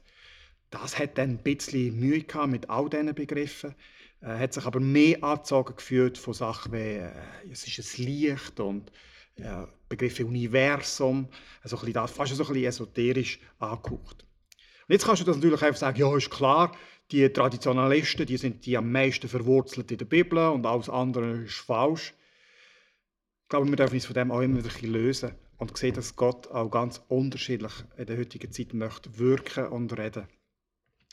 das 0.71 0.97
hat 0.97 1.19
dann 1.19 1.29
ein 1.29 1.43
bisschen 1.43 1.99
Mühe 1.99 2.23
gehabt 2.23 2.49
mit 2.49 2.71
all 2.71 2.89
diesen 2.89 3.13
Begriffen. 3.13 3.75
Er 4.19 4.39
hat 4.39 4.53
sich 4.53 4.65
aber 4.65 4.79
mehr 4.79 5.23
angezogen 5.23 5.75
gefühlt 5.75 6.17
von 6.17 6.33
Sachen 6.33 6.73
wie 6.73 6.97
äh, 6.97 7.11
es 7.51 7.67
ist 7.67 7.99
ein 7.99 8.03
Licht 8.03 8.59
und 8.59 8.91
ja, 9.43 9.67
Begriffe 9.89 10.25
Universum, 10.25 11.27
also 11.61 11.77
ein 11.77 11.85
bisschen, 11.85 12.07
fast 12.07 12.35
so 12.35 12.43
ein 12.43 12.47
bisschen 12.47 12.65
esoterisch 12.65 13.39
angehaucht. 13.59 14.25
Und 14.87 14.93
jetzt 14.93 15.05
kannst 15.05 15.21
du 15.21 15.25
das 15.25 15.37
natürlich 15.37 15.61
einfach 15.61 15.79
sagen, 15.79 15.99
ja, 15.99 16.15
ist 16.15 16.29
klar, 16.29 16.75
die 17.11 17.27
Traditionalisten, 17.29 18.25
die 18.25 18.37
sind 18.37 18.65
die 18.65 18.77
am 18.77 18.91
meisten 18.91 19.27
verwurzelt 19.27 19.91
in 19.91 19.97
der 19.97 20.05
Bibel 20.05 20.37
und 20.37 20.65
alles 20.65 20.89
andere 20.89 21.41
ist 21.41 21.55
falsch. 21.55 22.13
Ich 23.43 23.49
glaube, 23.49 23.67
wir 23.67 23.75
dürfen 23.75 23.95
uns 23.95 24.05
von 24.05 24.13
dem 24.13 24.31
auch 24.31 24.41
immer 24.41 24.63
wieder 24.63 24.87
lösen 24.87 25.31
und 25.57 25.77
sehen, 25.77 25.93
dass 25.93 26.15
Gott 26.15 26.47
auch 26.47 26.69
ganz 26.69 27.01
unterschiedlich 27.09 27.73
in 27.97 28.05
der 28.05 28.17
heutigen 28.17 28.51
Zeit 28.51 28.73
möchte 28.73 29.17
wirken 29.19 29.67
und 29.67 29.97
reden. 29.97 30.27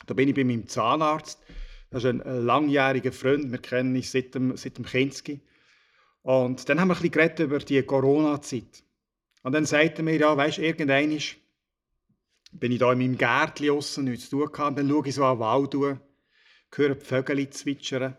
Da 0.07 0.15
bin 0.15 0.29
ich 0.29 0.35
bei 0.37 0.45
meinem 0.45 0.69
Zahnarzt 0.69 1.43
das 1.91 2.05
ist 2.05 2.11
ein 2.11 2.45
langjähriger 2.45 3.13
Freund, 3.13 3.51
wir 3.51 3.59
kennen 3.59 3.97
ihn 3.97 4.03
seit 4.03 4.35
dem, 4.35 4.57
seit 4.57 4.77
dem 4.77 4.85
Kinski. 4.85 5.41
Und 6.29 6.69
dann 6.69 6.79
haben 6.79 6.89
wir 6.89 6.95
ein 6.95 7.11
bisschen 7.11 7.47
über 7.47 7.59
die 7.59 7.83
Corona-Zeit. 7.83 8.85
Und 9.45 9.53
dann 9.53 9.65
sagte 9.65 10.03
mir, 10.03 10.19
ja, 10.19 10.37
weißt 10.37 10.59
du, 10.59 10.63
irgendwann 10.63 11.19
bin 12.53 12.73
ich 12.73 12.79
da 12.79 12.93
in 12.93 12.99
meinem 12.99 13.17
Gärtchen 13.17 13.69
draussen, 13.69 14.05
nichts 14.05 14.29
zu 14.29 14.37
tun 14.37 14.53
gehabt, 14.53 14.79
dann 14.79 14.91
schaue 14.91 15.09
ich 15.09 15.15
so 15.15 15.25
an 15.25 15.37
den 15.37 15.41
Wald, 15.41 15.75
höre 15.75 16.95
die 16.95 17.01
Vögel 17.03 17.49
zwitschern. 17.49 18.13
Und 18.13 18.17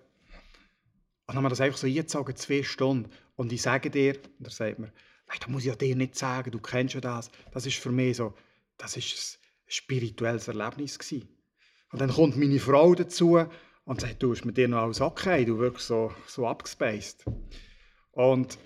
dann 1.28 1.36
haben 1.36 1.43
wir 1.43 1.50
das 1.50 1.62
einfach 1.62 1.78
so 1.78 1.86
eingezogen, 1.86 2.36
zwei 2.36 2.63
Stunden. 2.63 3.12
Und 3.36 3.54
ich 3.54 3.62
sage 3.62 3.91
dir, 3.91 4.15
und 4.39 4.48
er 4.48 4.50
sagt 4.50 4.80
mir, 4.80 4.91
weißt, 5.28 5.43
das 5.43 5.50
muss 5.50 5.65
ich 5.65 5.76
dir 5.76 5.95
nicht 5.95 6.15
sagen, 6.15 6.50
du 6.50 6.60
kennst 6.60 6.95
ja 6.95 7.02
das. 7.02 7.30
Das 7.52 7.67
ist 7.67 7.78
für 7.78 7.91
mich 7.91 8.17
so, 8.17 8.34
das 8.80 8.98
ist 8.98 9.39
spirituelles 9.67 10.48
Erlebnis. 10.48 10.98
Gewesen. 10.98 11.30
Und 11.91 12.02
dann 12.02 12.10
kommt 12.10 12.38
meine 12.38 12.60
Frau 12.60 12.95
dazu 12.95 13.45
und 13.86 14.02
sagt, 14.02 14.24
du, 14.24 14.34
ist 14.34 14.45
mit 14.45 14.58
dir 14.58 14.67
noch 14.67 14.80
alles 14.80 15.00
okay, 15.00 15.45
du 15.45 15.60
wirkst 15.60 15.86
so, 15.86 16.12
so 16.26 16.48
abgespaced. 16.48 17.24
Und 18.19 18.60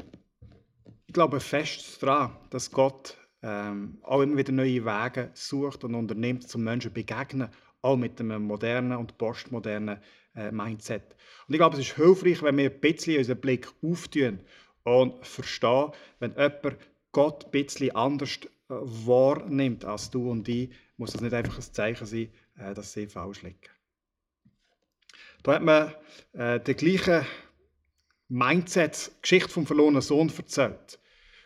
ich 1.05 1.13
glaube 1.13 1.39
fest 1.39 2.01
daran, 2.01 2.35
dass 2.49 2.71
Gott 2.71 3.15
ähm, 3.43 3.99
auch 4.01 4.21
immer 4.21 4.35
wieder 4.35 4.51
neue 4.51 4.83
Wege 4.83 5.29
sucht 5.35 5.83
und 5.83 5.93
unternimmt, 5.93 6.49
zum 6.49 6.63
Menschen 6.63 6.89
zu 6.89 6.93
begegnen, 6.95 7.49
auch 7.83 7.95
mit 7.95 8.19
einem 8.19 8.45
modernen 8.45 8.97
und 8.97 9.15
postmodernen 9.19 9.99
äh, 10.35 10.51
Mindset. 10.51 11.03
Und 11.47 11.53
ich 11.53 11.59
glaube, 11.59 11.77
es 11.77 11.87
ist 11.87 11.95
hilfreich, 11.95 12.41
wenn 12.41 12.57
wir 12.57 12.71
ein 12.71 12.79
bisschen 12.79 13.19
unseren 13.19 13.41
Blick 13.41 13.71
auftun 13.83 14.39
und 14.85 15.23
verstehen, 15.23 15.91
wenn 16.17 16.31
jemand 16.31 16.77
Gott 17.11 17.45
ein 17.45 17.51
bisschen 17.51 17.95
anders 17.95 18.39
äh, 18.41 18.47
wahrnimmt 18.69 19.85
als 19.85 20.09
du 20.09 20.31
und 20.31 20.49
ich, 20.49 20.71
muss 20.97 21.11
das 21.11 21.21
nicht 21.21 21.35
einfach 21.35 21.57
ein 21.57 21.61
Zeichen 21.61 22.07
sein, 22.07 22.29
äh, 22.57 22.73
dass 22.73 22.93
sie 22.93 23.05
falsch 23.05 23.43
liegen. 23.43 23.59
Da 25.43 25.53
hat 25.53 25.61
man 25.61 25.93
äh, 26.31 26.59
den 26.59 26.75
gleichen 26.75 27.23
Mindset, 28.35 29.11
Geschichte 29.21 29.47
vom 29.47 29.67
verlorenen 29.67 30.01
Sohn 30.01 30.31
erzählt. 30.35 30.97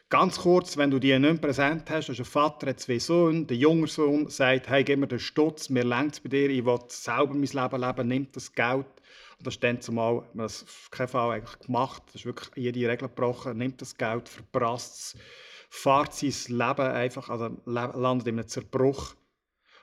Ganz 0.08 0.38
kurz, 0.38 0.78
wenn 0.78 0.90
du 0.90 1.00
die 1.00 1.20
nicht 1.20 1.42
präsent 1.42 1.90
hast, 1.90 2.08
hast 2.08 2.20
ein 2.20 2.24
Vater 2.24 2.70
hat 2.70 2.80
zwei 2.80 2.98
Söhne, 2.98 3.44
der 3.44 3.58
junge 3.58 3.88
Sohn 3.88 4.30
sagt, 4.30 4.70
hey, 4.70 4.86
gib 4.86 4.98
mir 4.98 5.08
den 5.08 5.20
Stutz, 5.20 5.68
mir 5.68 5.84
längt 5.84 6.24
bei 6.24 6.30
dir, 6.30 6.50
ich 6.50 6.64
will 6.64 6.80
selber 6.88 7.34
mein 7.34 7.42
Leben 7.42 7.82
leben, 7.82 8.08
nimm 8.08 8.32
das 8.32 8.54
Geld. 8.54 8.86
Und 9.38 9.46
das 9.46 9.56
ist 9.56 9.64
dann 9.66 9.82
zumal, 9.82 10.24
man 10.34 10.46
das 10.46 10.64
auf 10.64 10.88
keinen 10.90 11.10
Fall 11.10 11.32
eigentlich 11.32 11.60
gemacht, 11.60 12.04
das 12.06 12.22
ist 12.22 12.26
wirklich 12.26 12.52
jede 12.56 12.88
Regel 12.88 13.10
gebrochen, 13.10 13.58
nimmt 13.58 13.82
das 13.82 13.98
Geld, 13.98 14.30
verprasst 14.30 14.96
es, 14.96 15.22
fährt 15.70 16.14
sein 16.14 16.58
Leben 16.58 16.88
einfach, 16.88 17.28
also 17.28 17.50
landet 17.66 18.28
in 18.30 18.40
einem 18.40 18.48
Zerbruch 18.48 19.14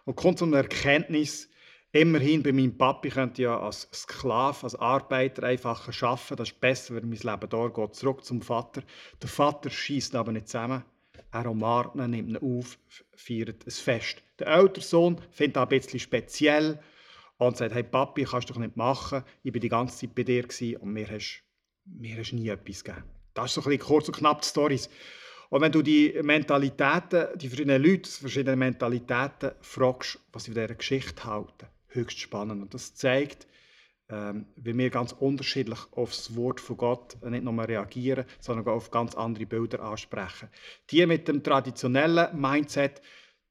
und 0.06 0.16
kommt 0.16 0.38
zu 0.38 0.46
einer 0.46 0.56
Erkenntnis, 0.56 1.50
Immerhin 1.94 2.42
bei 2.42 2.50
meinem 2.50 2.76
Papi 2.76 3.08
könnte 3.08 3.40
ich 3.40 3.44
ja 3.44 3.56
als 3.56 3.88
Sklave, 3.92 4.64
als 4.64 4.74
Arbeiter 4.74 5.44
einfach 5.44 5.86
arbeiten. 6.02 6.34
Das 6.34 6.50
ist 6.50 6.60
besser, 6.60 6.96
wenn 6.96 7.08
mein 7.08 7.20
Leben 7.20 7.48
da 7.48 7.68
geht. 7.68 7.94
Zurück 7.94 8.24
zum 8.24 8.42
Vater. 8.42 8.82
Der 9.22 9.28
Vater 9.28 9.70
schießt 9.70 10.16
aber 10.16 10.32
nicht 10.32 10.48
zusammen. 10.48 10.82
Er 11.30 11.48
umarmt 11.48 11.94
ihn, 11.94 12.10
nimmt 12.10 12.30
ihn 12.30 12.36
auf, 12.38 12.78
feiert 13.14 13.64
ein 13.64 13.70
Fest. 13.70 14.24
Der 14.40 14.48
ältere 14.48 14.84
Sohn 14.84 15.20
findet 15.30 15.54
das 15.54 15.62
ein 15.62 15.68
bisschen 15.68 16.00
speziell 16.00 16.80
und 17.38 17.56
sagt, 17.56 17.72
hey 17.72 17.84
Papi, 17.84 18.24
kannst 18.24 18.50
du 18.50 18.54
doch 18.54 18.60
nicht 18.60 18.76
machen. 18.76 19.22
Ich 19.44 19.54
war 19.54 19.60
die 19.60 19.68
ganze 19.68 19.96
Zeit 19.96 20.16
bei 20.16 20.24
dir 20.24 20.48
und 20.80 20.92
mir 20.92 21.08
hast, 21.08 21.44
mir 21.84 22.18
hast 22.18 22.32
nie 22.32 22.48
etwas 22.48 22.82
gegeben. 22.82 23.04
Das 23.34 23.44
ist 23.44 23.54
so 23.54 23.60
ein 23.60 23.68
bisschen 23.68 23.86
kurz 23.86 24.08
und 24.08 24.16
knapp 24.16 24.42
die 24.42 24.48
Storys. 24.48 24.90
Und 25.48 25.60
wenn 25.60 25.70
du 25.70 25.80
die 25.80 26.12
Mentalitäten, 26.24 27.38
die 27.38 27.46
verschiedenen 27.46 27.80
Leute, 27.80 28.10
die 28.10 28.20
verschiedenen 28.20 28.58
Mentalitäten 28.58 29.52
fragst, 29.60 30.18
was 30.32 30.42
sie 30.42 30.50
von 30.50 30.60
dieser 30.60 30.74
Geschichte 30.74 31.22
halten, 31.22 31.68
höchst 31.94 32.18
spannend. 32.18 32.62
Und 32.62 32.74
das 32.74 32.94
zeigt, 32.94 33.46
ähm, 34.10 34.46
wie 34.56 34.76
wir 34.76 34.90
ganz 34.90 35.12
unterschiedlich 35.12 35.78
auf 35.92 36.10
das 36.10 36.36
Wort 36.36 36.60
von 36.60 36.76
Gott 36.76 37.16
nicht 37.22 37.44
nur 37.44 37.66
reagieren, 37.66 38.26
sondern 38.38 38.66
auch 38.68 38.76
auf 38.76 38.90
ganz 38.90 39.14
andere 39.14 39.46
Bilder 39.46 39.80
ansprechen. 39.82 40.50
Die 40.90 41.06
mit 41.06 41.26
dem 41.26 41.42
traditionellen 41.42 42.38
Mindset, 42.38 43.00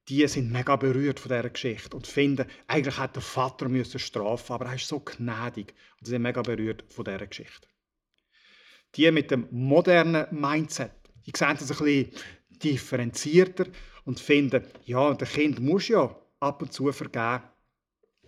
die 0.09 0.27
sind 0.27 0.51
mega 0.51 0.75
berührt 0.75 1.19
von 1.19 1.29
dieser 1.29 1.49
Geschichte 1.49 1.95
und 1.95 2.05
finden, 2.05 2.45
eigentlich 2.67 2.99
hätte 2.99 3.13
der 3.13 3.21
Vater 3.23 3.67
müssen 3.69 3.99
strafen, 3.99 4.53
aber 4.53 4.65
er 4.65 4.75
ist 4.75 4.87
so 4.87 4.99
gnädig 4.99 5.73
und 5.97 6.05
sie 6.05 6.11
sind 6.11 6.21
mega 6.21 6.41
berührt 6.41 6.83
von 6.89 7.05
dieser 7.05 7.25
Geschichte. 7.25 7.67
Die 8.95 9.09
mit 9.11 9.31
dem 9.31 9.47
modernen 9.49 10.27
Mindset, 10.29 10.91
die 11.25 11.31
sehen 11.35 11.57
das 11.57 11.71
ein 11.71 11.77
bisschen 11.77 12.11
differenzierter 12.49 13.65
und 14.05 14.19
finden, 14.19 14.67
ja, 14.85 15.13
der 15.13 15.27
Kind 15.27 15.59
muss 15.59 15.87
ja 15.87 16.15
ab 16.39 16.61
und 16.61 16.73
zu 16.73 16.91
vergeben, 16.91 17.41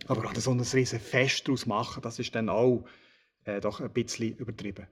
aber 0.07 0.21
gerade 0.21 0.41
so 0.41 0.51
ein 0.51 0.59
riesen 0.59 0.99
Fest 0.99 1.47
daraus 1.47 1.65
machen, 1.65 2.01
das 2.01 2.19
ist 2.19 2.35
dann 2.35 2.49
auch 2.49 2.85
äh, 3.45 3.59
doch 3.59 3.81
ein 3.81 3.91
bisschen 3.91 4.35
übertrieben. 4.37 4.87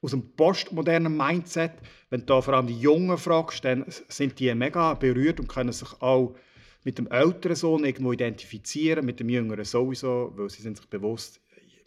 Aus 0.00 0.10
dem 0.10 0.34
postmodernen 0.36 1.16
Mindset, 1.16 1.72
wenn 2.10 2.20
du 2.20 2.26
da 2.26 2.40
vor 2.40 2.54
allem 2.54 2.66
die 2.66 2.78
Jungen 2.78 3.16
fragst, 3.16 3.64
dann 3.64 3.84
sind 3.88 4.38
die 4.38 4.54
mega 4.54 4.94
berührt 4.94 5.40
und 5.40 5.48
können 5.48 5.72
sich 5.72 6.00
auch 6.02 6.36
mit 6.84 6.98
dem 6.98 7.10
älteren 7.10 7.56
Sohn 7.56 7.84
irgendwo 7.84 8.12
identifizieren, 8.12 9.06
mit 9.06 9.18
dem 9.18 9.30
jüngeren 9.30 9.64
sowieso, 9.64 10.32
weil 10.36 10.50
sie 10.50 10.62
sind 10.62 10.76
sich 10.76 10.86
bewusst, 10.86 11.40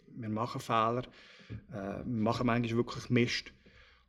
wir 0.08 0.28
machen 0.28 0.60
Fehler, 0.60 1.02
äh, 1.72 2.04
wir 2.04 2.04
machen 2.04 2.46
manchmal 2.46 2.76
wirklich 2.76 3.08
Mist. 3.08 3.52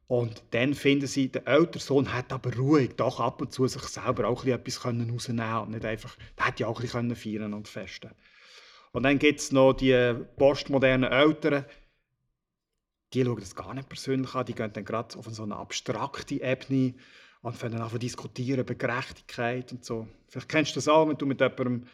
Und 0.08 0.42
dann 0.50 0.74
finden 0.74 1.06
sie, 1.06 1.32
der 1.32 1.48
ältere 1.48 1.84
Sohn 1.84 2.12
hat 2.12 2.34
aber 2.34 2.56
ruhig 2.56 2.96
doch 2.96 3.20
ab 3.20 3.42
und 3.42 3.54
zu 3.54 3.68
sich 3.68 3.84
selber 3.84 4.28
auch 4.28 4.44
etwas 4.44 4.84
rausnehmen 4.84 5.12
können 5.20 5.60
und 5.60 5.70
nicht 5.70 5.86
einfach, 5.86 6.18
der 6.36 6.48
hätte 6.48 6.64
ja 6.64 6.68
auch 6.68 6.80
ein 6.80 7.10
bisschen 7.10 7.16
feiern 7.16 7.54
und 7.54 7.68
festen 7.68 8.10
und 8.92 9.04
dann 9.04 9.20
gibt 9.20 9.40
es 9.40 9.52
noch 9.52 9.74
die 9.74 10.16
postmodernen 10.38 11.12
Eltern, 11.12 11.66
die 13.14 13.24
schauen 13.24 13.40
das 13.40 13.56
gar 13.56 13.74
nicht 13.74 13.90
persönlich 13.90 14.36
an, 14.36 14.46
die 14.46 14.54
gehen 14.54 14.74
dann 14.74 14.86
gerade 14.86 15.18
auf 15.18 15.26
so 15.30 15.44
eine 15.44 15.56
abstrakte 15.56 16.42
Ebene 16.42 16.94
und 17.42 17.56
fangen 17.56 17.82
an 17.82 17.90
zu 17.90 17.98
diskutieren 17.98 18.60
über 18.60 18.76
Gerechtigkeit 18.76 19.72
und 19.72 19.84
so. 19.84 20.08
Vielleicht 20.28 20.50
kennst 20.50 20.72
du 20.72 20.76
das 20.76 20.88
auch, 20.88 21.08
wenn 21.08 21.18
du 21.18 21.26
mit 21.26 21.40
jemandem 21.40 21.88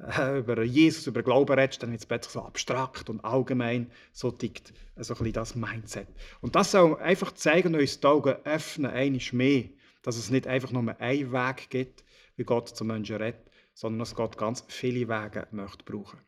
äh, 0.00 0.38
über 0.38 0.62
Jesus, 0.62 1.06
über 1.06 1.22
Glauben 1.22 1.58
redest, 1.58 1.82
dann 1.82 1.90
wird 1.90 2.00
es 2.00 2.06
plötzlich 2.06 2.32
so 2.32 2.42
abstrakt 2.42 3.10
und 3.10 3.24
allgemein, 3.24 3.90
so 4.12 4.30
tickt 4.30 4.72
so 4.96 5.14
ein 5.14 5.18
bisschen 5.18 5.32
das 5.32 5.54
Mindset. 5.54 6.08
Und 6.40 6.56
das 6.56 6.70
soll 6.70 6.96
einfach 7.00 7.32
zeigen, 7.32 7.74
uns 7.74 8.00
die 8.00 8.06
Augen 8.06 8.36
öffnen, 8.44 8.90
einiges 8.90 9.32
mehr, 9.32 9.64
dass 10.02 10.16
es 10.16 10.30
nicht 10.30 10.46
einfach 10.46 10.70
nur 10.70 10.98
einen 11.00 11.32
Weg 11.32 11.70
gibt, 11.70 12.04
wie 12.36 12.44
Gott 12.44 12.68
zum 12.68 12.88
Menschen 12.88 13.16
redet, 13.16 13.50
sondern 13.74 14.00
dass 14.00 14.14
Gott 14.14 14.38
ganz 14.38 14.64
viele 14.68 15.08
Wege 15.08 15.48
möchte 15.50 15.84
brauchen. 15.84 16.20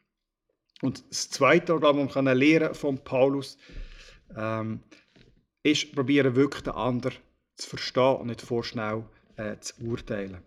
Und 0.82 1.04
das 1.10 1.30
Zweite, 1.30 1.80
was 1.80 1.96
man 1.96 2.08
kann 2.08 2.26
lernen 2.26 2.74
von 2.74 2.98
Paulus, 2.98 3.56
ähm, 4.36 4.80
ist, 5.62 5.94
probieren 5.94 6.36
wirklich 6.36 6.62
den 6.64 6.74
anderen 6.74 7.16
zu 7.56 7.68
verstehen 7.70 8.16
und 8.16 8.26
nicht 8.26 8.42
vorschnell 8.42 9.04
äh, 9.36 9.56
zu 9.58 9.74
urteilen. 9.82 10.42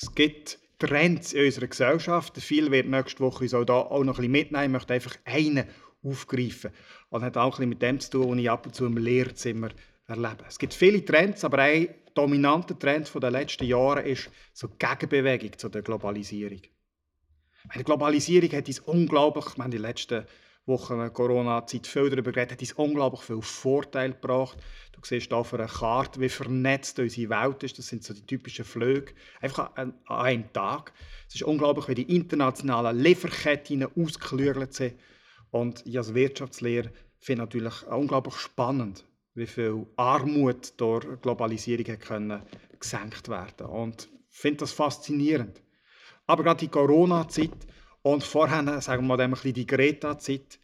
Es 0.00 0.14
gibt 0.14 0.58
Trends 0.78 1.32
in 1.32 1.44
unserer 1.44 1.66
Gesellschaft. 1.66 2.36
Viel 2.38 2.70
wird 2.70 2.88
nächste 2.88 3.20
Woche 3.20 3.44
uns 3.44 3.54
auch, 3.54 3.64
da 3.64 3.74
auch 3.74 4.04
noch 4.04 4.18
ein 4.18 4.30
mitnehmen. 4.30 4.64
Ich 4.64 4.70
möchte 4.70 4.94
einfach 4.94 5.16
einen 5.24 5.66
aufgreifen. 6.02 6.70
Und 7.10 7.22
hat 7.22 7.36
auch 7.36 7.58
ein 7.58 7.68
mit 7.68 7.82
dem 7.82 8.00
zu 8.00 8.10
tun, 8.10 8.30
was 8.30 8.38
ich 8.38 8.50
ab 8.50 8.66
und 8.66 8.74
zu 8.74 8.86
im 8.86 8.96
Lehrzimmer 8.96 9.70
erlebe. 10.06 10.44
Es 10.48 10.58
gibt 10.58 10.72
viele 10.72 11.04
Trends, 11.04 11.44
aber 11.44 11.58
ein 11.58 11.88
dominanter 12.14 12.78
Trend 12.78 13.12
der 13.14 13.30
letzten 13.30 13.64
Jahre 13.64 14.02
ist 14.02 14.30
so 14.52 14.68
die 14.68 14.78
Gegenbewegung 14.78 15.58
zu 15.58 15.68
der 15.68 15.82
Globalisierung. 15.82 16.60
Die 17.74 17.84
Globalisierung 17.84 18.50
hat 18.52 18.68
uns 18.68 18.80
unglaublich, 18.80 19.46
ich 19.48 19.56
meine, 19.56 19.70
die 19.70 19.78
letzten 19.78 20.24
Wochen 20.66 21.12
Corona-Zeit 21.12 21.86
viel 21.86 22.10
darüber 22.10 22.32
geredet, 22.32 22.52
hat 22.52 22.60
uns 22.60 22.72
unglaublich 22.72 23.22
viel 23.22 23.42
Vorteile 23.42 24.14
gebracht. 24.14 24.58
Du 24.92 25.00
siehst 25.02 25.28
hier 25.28 25.36
auf 25.36 25.52
einer 25.54 25.66
Karte, 25.66 26.20
wie 26.20 26.28
vernetzt 26.28 26.98
unsere 26.98 27.30
Welt 27.30 27.62
ist. 27.62 27.78
Das 27.78 27.88
sind 27.88 28.04
so 28.04 28.14
die 28.14 28.24
typischen 28.26 28.64
Flüge. 28.64 29.12
Einfach 29.40 29.74
an, 29.76 29.94
einem 30.06 30.52
Tag. 30.52 30.92
Es 31.28 31.34
ist 31.36 31.42
unglaublich, 31.42 31.88
wie 31.88 31.94
die 31.94 32.14
internationalen 32.16 32.98
Lieferketten 32.98 33.84
ausgeklügelt 33.84 34.74
sind. 34.74 34.94
Und 35.50 35.84
ich 35.86 35.96
als 35.98 36.14
Wirtschaftslehrer 36.14 36.90
finde 37.18 37.42
natürlich 37.42 37.86
unglaublich 37.86 38.36
spannend, 38.36 39.04
wie 39.34 39.46
viel 39.46 39.86
Armut 39.96 40.74
durch 40.78 41.06
Globalisierung 41.20 42.40
gesenkt 42.78 43.28
werden 43.28 43.66
Und 43.66 44.08
ich 44.30 44.38
finde 44.38 44.58
das 44.58 44.72
faszinierend. 44.72 45.60
Aber 46.30 46.44
gerade 46.44 46.60
die 46.60 46.68
Corona-Zeit 46.68 47.66
und 48.02 48.22
vorher, 48.22 48.80
sagen 48.80 49.04
wir 49.08 49.16
mal, 49.16 49.36
die 49.36 49.66
Greta-Zeit, 49.66 50.60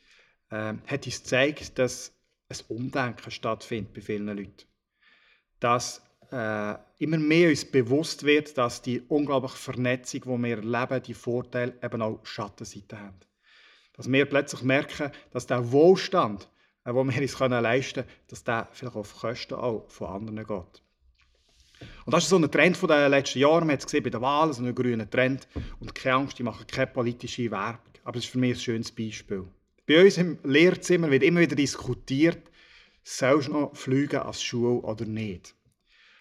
äh, 0.51 0.75
hat 0.87 1.07
uns 1.07 1.23
gezeigt, 1.25 1.77
dass 1.81 2.13
ein 2.49 2.59
Umdenken 2.69 3.33
stattfindet 3.33 3.93
bei 3.93 4.01
vielen 4.01 4.29
Leuten. 4.29 4.65
Dass 5.59 6.03
äh, 6.31 6.75
immer 6.99 7.19
mehr 7.19 7.49
uns 7.51 7.65
bewusst 7.65 8.23
wird, 8.23 8.57
dass 8.57 8.81
die 8.81 9.01
unglaubliche 9.09 9.57
Vernetzung, 9.57 10.21
die 10.21 10.43
wir 10.45 10.59
erleben, 10.59 11.03
die 11.03 11.15
Vorteile 11.15 11.75
eben 11.83 12.01
auch 12.01 12.25
Schattenseiten 12.25 13.01
haben. 13.01 13.19
Dass 13.95 14.09
wir 14.09 14.25
plötzlich 14.27 14.63
merken, 14.63 15.11
dass 15.33 15.49
der 15.49 15.73
Wohlstand, 15.73 16.49
äh, 16.85 16.93
den 16.93 17.11
wir 17.11 17.23
uns 17.23 17.39
leisten 17.41 18.03
können, 18.03 18.11
dass 18.29 18.45
der 18.45 18.69
vielleicht 18.71 18.95
auf 18.95 19.19
Kosten 19.19 19.55
auch 19.55 19.91
von 19.91 20.29
anderen 20.29 20.47
geht. 20.47 20.86
Und 22.05 22.13
das 22.13 22.25
ist 22.25 22.31
so 22.31 22.37
ein 22.37 22.51
Trend 22.51 22.81
der 22.89 23.09
letzten 23.09 23.41
Jahre. 23.41 23.61
Man 23.61 23.73
hat 23.73 23.81
es 23.81 23.87
gesehen 23.87 24.03
bei 24.03 24.11
den 24.11 24.21
Wahlen, 24.21 24.53
so 24.53 24.63
ein 24.63 24.75
grüner 24.75 25.09
Trend. 25.09 25.49
Und 25.81 25.95
keine 25.95 26.17
Angst, 26.17 26.39
die 26.39 26.43
machen 26.43 26.67
keine 26.67 26.87
politische 26.87 27.51
Werbung. 27.51 27.93
Aber 28.05 28.13
das 28.13 28.25
ist 28.25 28.31
für 28.31 28.39
mich 28.39 28.57
ein 28.57 28.61
schönes 28.61 28.93
Beispiel. 28.93 29.45
Bei 29.87 30.05
uns 30.05 30.19
im 30.19 30.39
Lehrzimmer 30.45 31.11
wird 31.11 31.23
immer 31.23 31.41
wieder 31.41 31.57
diskutiert, 31.57 32.51
sollst 33.03 33.49
du 33.49 33.53
noch 33.53 33.77
fliegen 33.77 34.21
als 34.21 34.43
Schule 34.43 34.81
oder 34.83 35.05
nicht. 35.05 35.55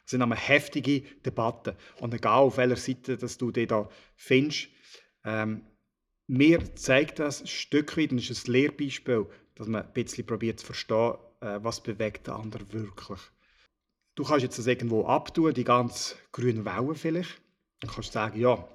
Das 0.04 0.12
sind 0.12 0.22
eine 0.22 0.36
heftige 0.36 1.02
Debatten. 1.26 1.76
Und 2.00 2.14
egal 2.14 2.44
auf 2.44 2.58
welcher 2.58 2.76
Seite 2.76 3.18
dass 3.18 3.38
du 3.38 3.52
dich 3.52 3.68
da 3.68 3.90
findest, 4.16 4.68
ähm, 5.24 5.66
mir 6.28 6.76
zeigt 6.76 7.20
das 7.20 7.42
ein 7.42 7.48
Stück 7.48 7.98
weit, 7.98 8.12
und 8.12 8.18
ist 8.18 8.48
ein 8.48 8.52
Lehrbeispiel, 8.52 9.28
dass 9.56 9.68
man 9.68 9.84
ein 9.84 9.94
bisschen 9.94 10.26
probiert 10.26 10.60
zu 10.60 10.68
verstehen, 10.68 11.16
äh, 11.42 11.60
was 11.62 11.82
bewegt 11.82 12.28
den 12.28 12.34
anderen 12.36 12.72
wirklich. 12.72 13.20
Du 14.16 14.24
kannst 14.24 14.44
jetzt 14.44 14.58
das 14.58 14.68
irgendwo 14.68 15.06
abtun, 15.06 15.54
die 15.54 15.66
ganz 15.66 16.16
grünen 16.32 16.66
Wellen 16.66 16.96
vielleicht. 16.96 17.42
Dann 17.82 17.92
kannst 17.92 18.10
du 18.10 18.14
sagen, 18.14 18.40
ja, 18.40 18.66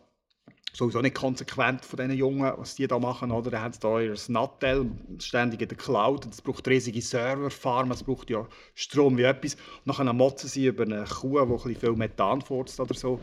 sowieso 0.72 1.00
nicht 1.00 1.14
konsequent 1.14 1.84
von 1.84 1.96
diesen 1.96 2.12
Jungen, 2.12 2.52
was 2.56 2.74
die 2.74 2.86
da 2.86 2.98
machen, 2.98 3.30
oder? 3.30 3.50
Da 3.50 3.60
haben 3.62 3.72
sie 3.72 3.80
da 3.80 4.00
ihr 4.00 4.14
Nattel 4.28 4.90
ständig 5.18 5.62
in 5.62 5.68
der 5.68 5.76
Cloud, 5.76 6.26
es 6.26 6.42
braucht 6.42 6.68
riesige 6.68 7.00
Serverfarmen, 7.00 7.92
es 7.92 8.02
braucht 8.02 8.30
ja 8.30 8.46
Strom 8.74 9.16
wie 9.16 9.22
etwas. 9.22 9.56
Und 9.84 9.98
dann 9.98 10.16
motzen 10.16 10.48
sie 10.48 10.66
über 10.66 10.84
eine 10.84 11.04
Kuh, 11.04 11.38
die 11.38 11.40
ein 11.40 11.48
bisschen 11.48 11.76
viel 11.76 11.92
Methan 11.92 12.42
furzt 12.42 12.78
oder 12.78 12.94
so. 12.94 13.20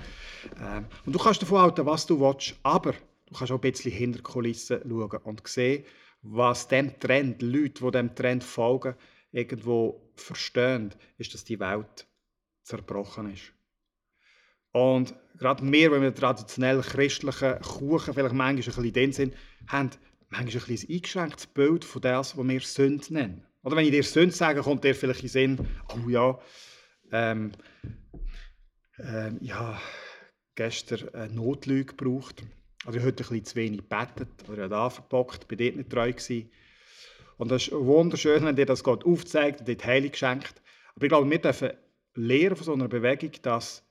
Ähm, 0.60 0.86
und 1.06 1.14
du 1.14 1.20
kannst 1.20 1.42
davon 1.42 1.62
halten, 1.62 1.86
was 1.86 2.06
du 2.06 2.20
willst, 2.20 2.56
aber 2.64 2.94
du 2.94 3.38
kannst 3.38 3.52
auch 3.52 3.58
ein 3.58 3.72
bisschen 3.72 3.92
hinter 3.92 4.18
die 4.18 4.24
Kulissen 4.24 4.82
schauen 4.84 5.22
und 5.24 5.48
sehen, 5.48 5.86
was 6.24 6.68
dem 6.68 7.00
Trend, 7.00 7.42
Leute, 7.42 7.84
die 7.84 7.92
diesem 7.92 8.16
Trend 8.16 8.44
folgen, 8.44 8.96
irgendwo 9.38 10.12
verstehen, 10.16 10.94
ist, 11.18 11.34
dass 11.34 11.44
die 11.44 11.60
Welt 11.60 12.08
zerbrochen 12.64 13.32
ist. 13.32 13.54
Und 14.72 15.14
gerade 15.38 15.72
wir, 15.72 15.92
wenn 15.92 16.02
wir 16.02 16.14
traditionell 16.14 16.82
christlichen 16.82 17.60
Kuchen 17.62 18.14
vielleicht 18.14 18.34
manchmal 18.34 18.50
ein 18.50 18.56
bisschen 18.56 18.94
dem 18.94 19.14
sind, 19.14 19.36
haben 19.68 19.92
manchmal 20.30 20.64
ein, 20.64 20.78
ein 20.78 20.96
eingeschränktes 20.96 21.48
Bild 21.48 21.86
von 21.86 22.02
dem, 22.02 22.18
was 22.18 22.36
wir 22.38 22.62
Sünde 22.62 23.14
nennen. 23.14 23.46
Oder 23.64 23.76
wenn 23.76 23.86
ich 23.86 23.92
dir 23.92 24.04
Sünde 24.04 24.36
sage, 24.36 24.62
kommt 24.62 24.84
dir 24.84 24.96
vielleicht 24.96 25.22
in 25.22 25.28
den 25.28 25.58
Sinn, 25.58 25.68
oh 25.90 26.10
ja, 26.10 26.40
ähm, 27.12 27.52
ähm, 29.00 29.38
ja, 29.42 29.80
gestern 30.56 31.10
eine 31.14 31.34
Notlüge 31.34 31.94
gebraucht. 31.96 32.44
Oder 32.86 33.04
heute 33.04 33.24
ein 33.24 33.30
bisschen 33.30 33.46
zu 33.46 33.56
wenig 33.56 33.82
gebetet. 33.82 34.30
Oder 34.50 34.64
ja 34.64 34.68
da 34.68 34.90
verbockt, 34.90 35.48
bin 35.48 35.58
dort 35.58 35.76
nicht 35.76 35.90
treu 35.90 36.12
gewesen. 36.12 36.50
Und 37.38 37.52
das 37.52 37.68
ist 37.68 37.72
wunderschön, 37.72 38.44
wenn 38.44 38.56
dir 38.56 38.66
das 38.66 38.84
Gott 38.84 39.06
aufzeigt 39.06 39.60
und 39.60 39.68
dir 39.68 39.76
die 39.76 39.86
Heilung 39.86 40.14
schenkt. 40.14 40.62
Aber 40.96 41.06
ich 41.06 41.10
glaube, 41.10 41.30
wir 41.30 41.40
dürfen 41.40 41.72
lernen 42.16 42.56
von 42.56 42.66
so 42.66 42.74
einer 42.74 42.88
Bewegung, 42.88 43.32
dass 43.44 43.84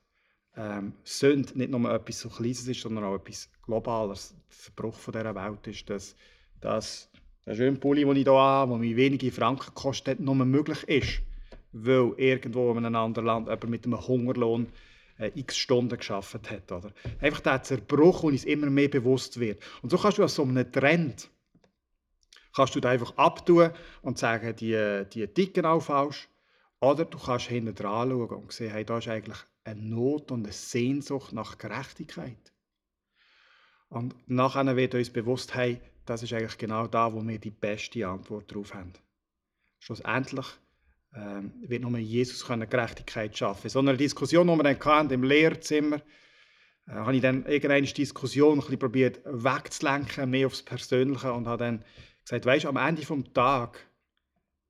ähm, 0.57 0.93
Sünde 1.03 1.57
nicht 1.57 1.71
nur 1.71 1.89
etwas 1.91 2.19
so 2.19 2.29
Kleines 2.29 2.67
ist, 2.67 2.81
sondern 2.81 3.05
auch 3.05 3.15
etwas 3.15 3.49
Globales. 3.63 4.35
Der 4.49 4.73
Verbruch 4.73 4.95
von 4.95 5.13
dieser 5.13 5.35
Welt 5.35 5.67
ist, 5.67 5.89
dass, 5.89 6.15
dass 6.59 7.09
der 7.45 7.55
schöne 7.55 7.77
Pulli, 7.77 8.03
den 8.03 8.17
ich 8.17 8.23
hier 8.23 8.33
habe, 8.33 8.71
der 8.71 8.79
mir 8.79 8.95
wenige 8.97 9.31
Franken 9.31 9.73
kostet, 9.73 10.19
nur 10.19 10.35
möglich 10.35 10.83
ist, 10.83 11.21
weil 11.71 12.13
irgendwo 12.17 12.71
in 12.71 12.85
einem 12.85 12.95
anderen 12.95 13.27
Land 13.27 13.47
jemand 13.47 13.69
mit 13.69 13.85
einem 13.85 14.05
Hungerlohn 14.05 14.67
äh, 15.19 15.31
x 15.35 15.57
Stunden 15.57 15.97
geschafft 15.97 16.51
hat. 16.51 16.71
Oder? 16.71 16.91
Einfach 17.21 17.39
der 17.39 17.63
Zerbruch, 17.63 18.23
wo 18.23 18.27
uns 18.27 18.43
immer 18.43 18.69
mehr 18.69 18.89
bewusst 18.89 19.39
wird. 19.39 19.61
Und 19.81 19.91
so 19.91 19.97
kannst 19.97 20.17
du 20.17 20.23
aus 20.23 20.35
so 20.35 20.43
einem 20.43 20.69
Trend 20.71 21.29
kannst 22.57 22.75
du 22.75 22.81
einfach 22.87 23.15
abtun 23.17 23.69
und 24.01 24.17
sagen, 24.17 24.55
die, 24.55 25.05
die 25.13 25.27
Dicken 25.31 25.65
auch 25.65 25.79
falsch. 25.79 26.27
Oder 26.79 27.05
du 27.05 27.17
kannst 27.19 27.47
hinten 27.47 27.75
dran 27.75 28.09
schauen 28.09 28.29
und 28.29 28.51
sehen, 28.51 28.71
hey, 28.71 28.83
da 28.83 28.97
ist 28.97 29.07
eigentlich 29.07 29.37
eine 29.63 29.79
Not 29.79 30.31
und 30.31 30.43
eine 30.43 30.53
Sehnsucht 30.53 31.33
nach 31.33 31.59
Gerechtigkeit. 31.59 32.51
Und 33.89 34.15
nachher 34.27 34.75
wird 34.75 34.95
uns 34.95 35.11
bewusst, 35.11 35.53
hey, 35.53 35.79
das 36.05 36.23
ist 36.23 36.33
eigentlich 36.33 36.57
genau 36.57 36.87
da, 36.87 37.13
wo 37.13 37.21
wir 37.21 37.39
die 37.39 37.51
beste 37.51 38.07
Antwort 38.07 38.51
darauf 38.51 38.73
haben. 38.73 38.93
Schlussendlich 39.79 40.47
ähm, 41.15 41.53
wird 41.61 41.83
nur 41.83 41.97
Jesus 41.97 42.45
können 42.45 42.69
Gerechtigkeit 42.69 43.37
schaffen. 43.37 43.65
In 43.65 43.69
so 43.69 43.79
einer 43.79 43.95
Diskussion, 43.95 44.47
die 44.47 44.55
wir 44.55 44.63
dann 44.63 44.79
hatten, 44.79 45.13
im 45.13 45.23
Lehrzimmer, 45.23 46.01
äh, 46.87 46.91
habe 46.91 47.15
ich 47.15 47.21
dann 47.21 47.45
irgendeine 47.45 47.85
Diskussion 47.85 48.57
ein 48.57 48.61
bisschen 48.61 48.79
probiert 48.79 49.21
wegzulenken, 49.25 50.29
mehr 50.29 50.47
aufs 50.47 50.63
Persönliche 50.63 51.31
und 51.33 51.47
habe 51.47 51.63
dann 51.63 51.85
gesagt, 52.29 52.45
weißt 52.45 52.65
am 52.65 52.77
Ende 52.77 53.01
des 53.01 53.33
Tages 53.33 53.79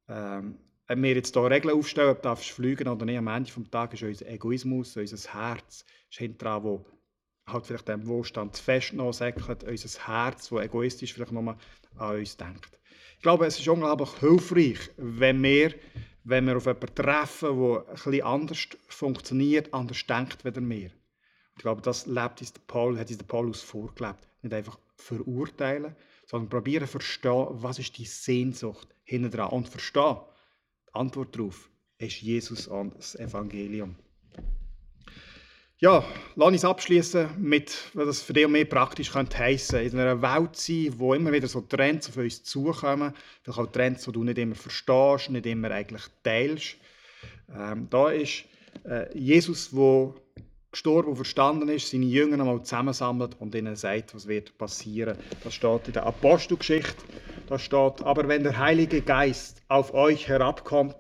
ähm, 0.10 0.58
wenn 0.88 1.04
wir 1.04 1.16
jetzt 1.16 1.34
hier 1.34 1.50
Regeln 1.50 1.78
aufstellen, 1.78 2.12
ob 2.12 2.22
du 2.22 2.36
fliegen 2.36 2.88
oder 2.88 3.06
nicht, 3.06 3.18
am 3.18 3.28
Ende 3.28 3.52
des 3.52 3.70
Tages 3.70 4.02
ist 4.02 4.08
unser 4.08 4.30
Egoismus, 4.30 4.96
unser 4.96 5.34
Herz, 5.34 5.86
ist 6.10 6.20
hinter 6.20 6.64
wo 6.64 6.86
halt 7.46 7.66
vielleicht 7.66 7.88
dem 7.88 8.08
Wohlstand 8.08 8.58
fest 8.58 8.94
noch 8.94 9.08
unser 9.08 9.26
Herz, 9.26 10.50
das 10.50 10.52
egoistisch 10.64 11.14
vielleicht 11.14 11.32
nur 11.32 11.58
an 11.98 12.16
uns 12.16 12.38
denkt. 12.38 12.80
Ich 13.18 13.24
glaube, 13.24 13.46
es 13.46 13.60
ist 13.60 13.68
unglaublich 13.68 14.12
hilfreich, 14.20 14.92
wenn 14.98 15.42
wir, 15.44 15.74
wenn 16.24 16.46
wir 16.46 16.58
auf 16.58 16.66
jemanden 16.66 16.94
treffen, 16.94 17.58
der 17.60 17.86
bisschen 17.94 18.22
anders 18.22 18.68
funktioniert, 18.88 19.74
anders 19.74 20.06
denkt 20.06 20.46
als 20.46 20.56
wir. 20.56 20.92
Ich 21.56 21.64
glaube, 21.64 21.82
das 21.82 22.06
lebt 22.06 22.40
uns 22.40 22.54
der 22.54 22.62
Paul, 22.68 23.00
hat 23.00 23.10
uns 23.10 23.18
der 23.18 23.26
Paulus 23.26 23.62
vorgelebt. 23.62 24.28
Nicht 24.42 24.54
einfach 24.54 24.78
verurteilen, 24.96 25.96
sondern 26.28 26.50
probieren 26.50 26.88
verstehen, 26.88 27.48
was 27.52 27.80
ist 27.80 27.98
die 27.98 28.06
Sehnsucht 28.06 28.88
hinten 29.04 29.32
dran 29.32 29.50
und 29.50 29.68
verstehen, 29.68 30.18
Antwort 30.94 31.36
darauf 31.36 31.70
ist 31.98 32.22
Jesus 32.22 32.68
und 32.68 32.96
das 32.96 33.16
Evangelium. 33.16 33.96
Ja, 35.80 36.04
lass 36.36 36.48
uns 36.48 36.66
abschließen 36.66 37.30
mit, 37.38 37.92
was 37.94 38.08
das 38.08 38.22
für 38.22 38.34
dich 38.34 38.48
mehr 38.48 38.66
praktisch 38.66 39.12
könnte 39.12 39.38
heissen. 39.38 39.80
In 39.80 40.00
einer 40.00 40.22
Welt 40.24 40.56
sein, 40.56 40.92
wo 40.98 41.14
immer 41.14 41.32
wieder 41.32 41.48
so 41.48 41.62
Trends 41.62 42.10
auf 42.10 42.18
uns 42.18 42.44
zukommen, 42.44 43.14
vielleicht 43.44 43.60
auch 43.60 43.72
Trends, 43.72 44.06
die 44.06 44.12
du 44.12 44.24
nicht 44.24 44.40
immer 44.40 44.56
verstehst, 44.56 45.30
nicht 45.30 45.46
immer 45.46 45.70
eigentlich 45.70 46.02
teilst. 46.24 46.78
Ähm, 47.56 47.88
da 47.92 48.10
ist 48.10 48.46
äh, 48.86 49.16
Jesus, 49.16 49.70
der 49.70 50.16
gestorben 50.78 51.10
und 51.10 51.16
verstanden 51.16 51.70
ist, 51.70 51.90
seine 51.90 52.06
Jünger 52.06 52.40
einmal 52.40 52.62
zusammensammelt 52.62 53.36
und 53.40 53.56
ihnen 53.56 53.76
sagt, 53.76 54.14
was 54.14 54.28
wird 54.28 54.56
passieren. 54.60 55.18
Das 55.44 55.56
steht 55.56 55.88
in 55.88 55.94
der 55.94 56.06
Apostelgeschichte. 56.06 57.04
Da 57.48 57.58
steht, 57.58 58.04
aber 58.04 58.28
wenn 58.28 58.44
der 58.44 58.60
Heilige 58.60 59.02
Geist 59.02 59.64
auf 59.70 59.96
euch 59.96 60.28
herabkommt, 60.28 60.96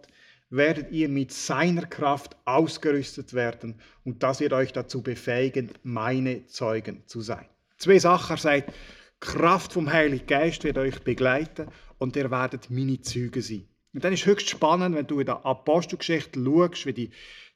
werdet 0.49 0.91
ihr 0.91 1.09
mit 1.09 1.31
seiner 1.31 1.85
Kraft 1.85 2.35
ausgerüstet 2.45 3.35
werden 3.35 3.79
und 4.03 4.23
das 4.23 4.39
wird 4.39 4.53
euch 4.53 4.73
dazu 4.73 5.03
befähigen, 5.03 5.69
meine 5.83 6.47
Zeugen 6.47 7.03
zu 7.05 7.21
sein. 7.21 7.45
Zwei 7.77 7.99
Sachen. 7.99 8.35
Er 8.35 8.39
sagt, 8.39 8.73
Kraft 9.19 9.73
vom 9.73 9.93
Heiligen 9.93 10.25
Geist 10.25 10.63
wird 10.63 10.79
euch 10.79 11.03
begleiten 11.03 11.67
und 11.99 12.15
ihr 12.15 12.31
werdet 12.31 12.71
meine 12.71 12.99
Zeugen 13.01 13.41
sein. 13.43 13.67
Und 13.93 14.03
dann 14.03 14.13
ist 14.13 14.25
höchst 14.25 14.49
spannend, 14.49 14.95
wenn 14.95 15.07
du 15.07 15.19
in 15.19 15.25
der 15.25 15.45
Apostelgeschichte 15.45 16.43
schaust, 16.43 16.85
wie 16.85 16.93
die 16.93 17.11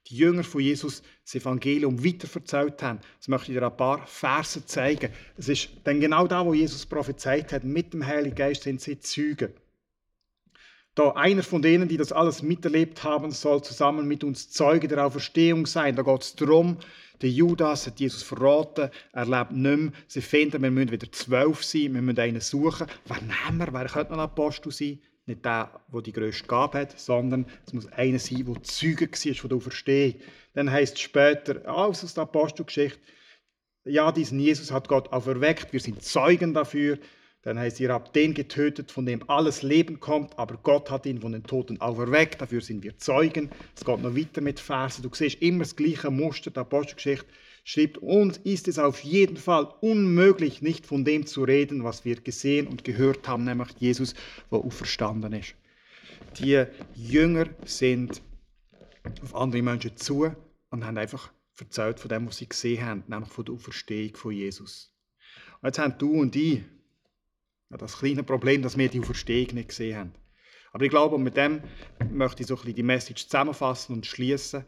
die 0.08 0.18
Jünger 0.18 0.44
von 0.44 0.62
Jesus 0.62 1.04
das 1.24 1.36
Evangelium 1.36 2.04
weiterverzählt 2.04 2.82
haben. 2.82 3.00
Das 3.20 3.28
möchte 3.28 3.52
ich 3.52 3.58
dir 3.58 3.66
ein 3.66 3.78
paar 3.78 4.06
Verse 4.08 4.66
zeigen. 4.66 5.12
Es 5.38 5.48
ist 5.48 5.70
dann 5.84 6.00
genau 6.00 6.28
da, 6.28 6.46
wo 6.46 6.54
Jesus 6.54 6.86
prophezeit 6.86 7.54
hat, 7.54 7.64
mit 7.64 7.94
dem 7.94 8.06
Heiligen 8.06 8.36
Geist 8.36 8.64
sind 8.64 8.82
sie 8.82 9.00
Zeugen. 9.00 9.54
Da 10.94 11.12
einer 11.12 11.44
von 11.44 11.62
denen, 11.62 11.88
die 11.88 11.96
das 11.96 12.12
alles 12.12 12.42
miterlebt 12.42 13.04
haben, 13.06 13.32
soll 13.32 13.64
zusammen 13.64 14.08
mit 14.08 14.26
uns 14.26 14.50
Zeuge 14.50 14.90
der 14.90 15.06
Auferstehung 15.06 15.66
sein. 15.66 15.96
Da 15.96 16.02
geht 16.02 16.22
es 16.22 16.36
darum, 16.36 16.78
der 17.22 17.30
Judas 17.30 17.88
hat 17.88 18.00
Jesus 18.00 18.24
verraten, 18.24 18.90
er 19.14 19.26
lebt 19.26 19.52
nicht 19.52 19.78
mehr. 19.78 19.92
Sie 20.08 20.22
finden, 20.22 20.62
wir 20.62 20.72
müssen 20.72 20.92
wieder 20.92 21.10
zwölf 21.10 21.64
sein, 21.64 21.94
wir 21.94 22.02
müssen 22.02 22.20
einen 22.20 22.42
suchen. 22.42 22.88
Wer 23.06 23.22
nehmen 23.22 23.60
wir? 23.60 23.72
Wer 23.72 23.86
könnte 23.86 24.12
noch 24.12 24.20
Apostel 24.20 24.72
sein? 24.72 25.00
Nicht 25.26 25.46
der, 25.46 25.82
der 25.94 26.02
die 26.02 26.14
grösste 26.14 26.48
Gabe 26.48 26.80
hat, 26.80 27.00
sondern 27.00 27.46
es 27.66 27.74
muss 27.74 27.88
einer 27.88 28.20
sein, 28.20 28.46
der 28.46 28.64
Zeuge 28.64 29.10
war 29.12 29.36
von 29.36 29.50
der 29.50 29.58
Auferstehung. 29.58 30.16
Dann 30.54 30.72
heißt 30.72 30.96
es 30.96 31.02
später, 31.02 31.68
alles 31.68 32.04
aus 32.04 32.14
der 32.16 32.24
Apostelgeschichte, 32.24 33.00
ja, 33.84 34.12
diesen 34.12 34.40
Jesus 34.40 34.72
hat 34.72 34.88
Gott 34.88 35.12
auferweckt, 35.12 35.74
wir 35.74 35.80
sind 35.80 36.04
Zeugen 36.04 36.54
dafür. 36.54 37.00
Dann 37.44 37.58
heißt 37.58 37.80
ihr 37.80 37.92
habt 37.92 38.16
den 38.16 38.36
getötet, 38.36 38.92
von 38.92 39.08
dem 39.08 39.28
alles 39.28 39.64
Leben 39.64 40.00
kommt, 40.00 40.38
aber 40.38 40.58
Gott 40.58 40.92
hat 40.92 41.08
ihn 41.08 41.22
von 41.22 41.32
den 41.32 41.44
Toten 41.44 41.82
auferweckt, 41.82 42.40
dafür 42.40 42.62
sind 42.62 42.84
wir 42.84 43.00
Zeugen. 43.00 43.50
Es 43.76 43.84
geht 43.84 44.00
noch 44.00 44.16
weiter 44.16 44.42
mit 44.42 44.60
Versen. 44.60 45.02
Du 45.02 45.10
siehst 45.12 45.42
immer 45.42 45.64
das 45.64 45.76
gleiche 45.76 46.12
Muster 46.12 46.52
der 46.52 46.62
Apostelgeschichte 46.62 47.26
schreibt, 47.64 47.98
uns 48.00 48.38
ist 48.38 48.68
es 48.68 48.80
auf 48.80 49.02
jeden 49.04 49.38
Fall 49.38 49.74
unmöglich, 49.82 50.62
nicht 50.62 50.86
von 50.86 51.06
dem 51.06 51.26
zu 51.26 51.44
reden, 51.44 51.84
was 51.84 52.06
wir 52.06 52.16
gesehen 52.16 52.68
und 52.68 52.84
gehört 52.84 53.28
haben, 53.28 53.44
nämlich 53.44 53.70
Jesus, 53.78 54.16
der 54.52 54.60
auferstanden 54.60 55.34
ist. 55.34 55.56
Die 56.40 56.66
Jünger 56.96 57.50
sind 57.66 58.22
auf 59.22 59.36
andere 59.36 59.62
Menschen 59.62 59.98
zu 59.98 60.34
und 60.70 60.86
haben 60.86 60.98
einfach 60.98 61.32
erzählt 61.60 62.00
von 62.00 62.10
dem, 62.10 62.28
was 62.28 62.38
sie 62.38 62.50
gesehen 62.50 62.86
haben, 62.86 63.04
nämlich 63.08 63.30
von 63.30 63.46
der 63.46 63.54
Auferstehung 63.54 64.16
von 64.16 64.32
Jesus. 64.32 64.96
Und 65.62 65.68
jetzt 65.68 65.80
haben 65.80 65.96
du 65.98 66.12
und 66.14 66.36
ich 66.36 66.64
das 67.70 67.98
kleine 67.98 68.24
Problem, 68.24 68.62
dass 68.62 68.78
wir 68.78 68.90
die 68.90 69.00
Auferstehung 69.00 69.54
nicht 69.54 69.70
gesehen 69.70 69.98
haben. 69.98 70.14
Aber 70.74 70.84
ich 70.84 70.90
glaube, 70.90 71.18
mit 71.18 71.38
dem 71.38 71.62
möchte 72.10 72.42
ich 72.42 72.48
so 72.48 72.56
ein 72.56 72.62
bisschen 72.62 72.76
die 72.76 72.84
Message 72.84 73.28
zusammenfassen 73.28 73.96
und 73.96 74.06
schließen 74.06 74.66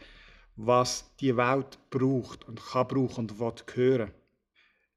was 0.55 1.13
die 1.19 1.35
Welt 1.35 1.79
braucht 1.89 2.47
und 2.47 2.63
kann 2.63 2.87
brauchen 2.87 3.29
und 3.29 3.39
will 3.39 3.53
hören, 3.73 4.11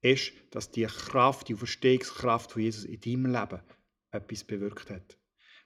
ist, 0.03 0.33
dass 0.51 0.71
die 0.71 0.85
Kraft, 0.85 1.49
die 1.49 1.55
Verstehungskraft 1.55 2.53
von 2.53 2.63
Jesus 2.63 2.85
in 2.85 3.01
deinem 3.01 3.33
Leben 3.33 3.61
etwas 4.11 4.45
bewirkt 4.45 4.91
hat. 4.91 5.17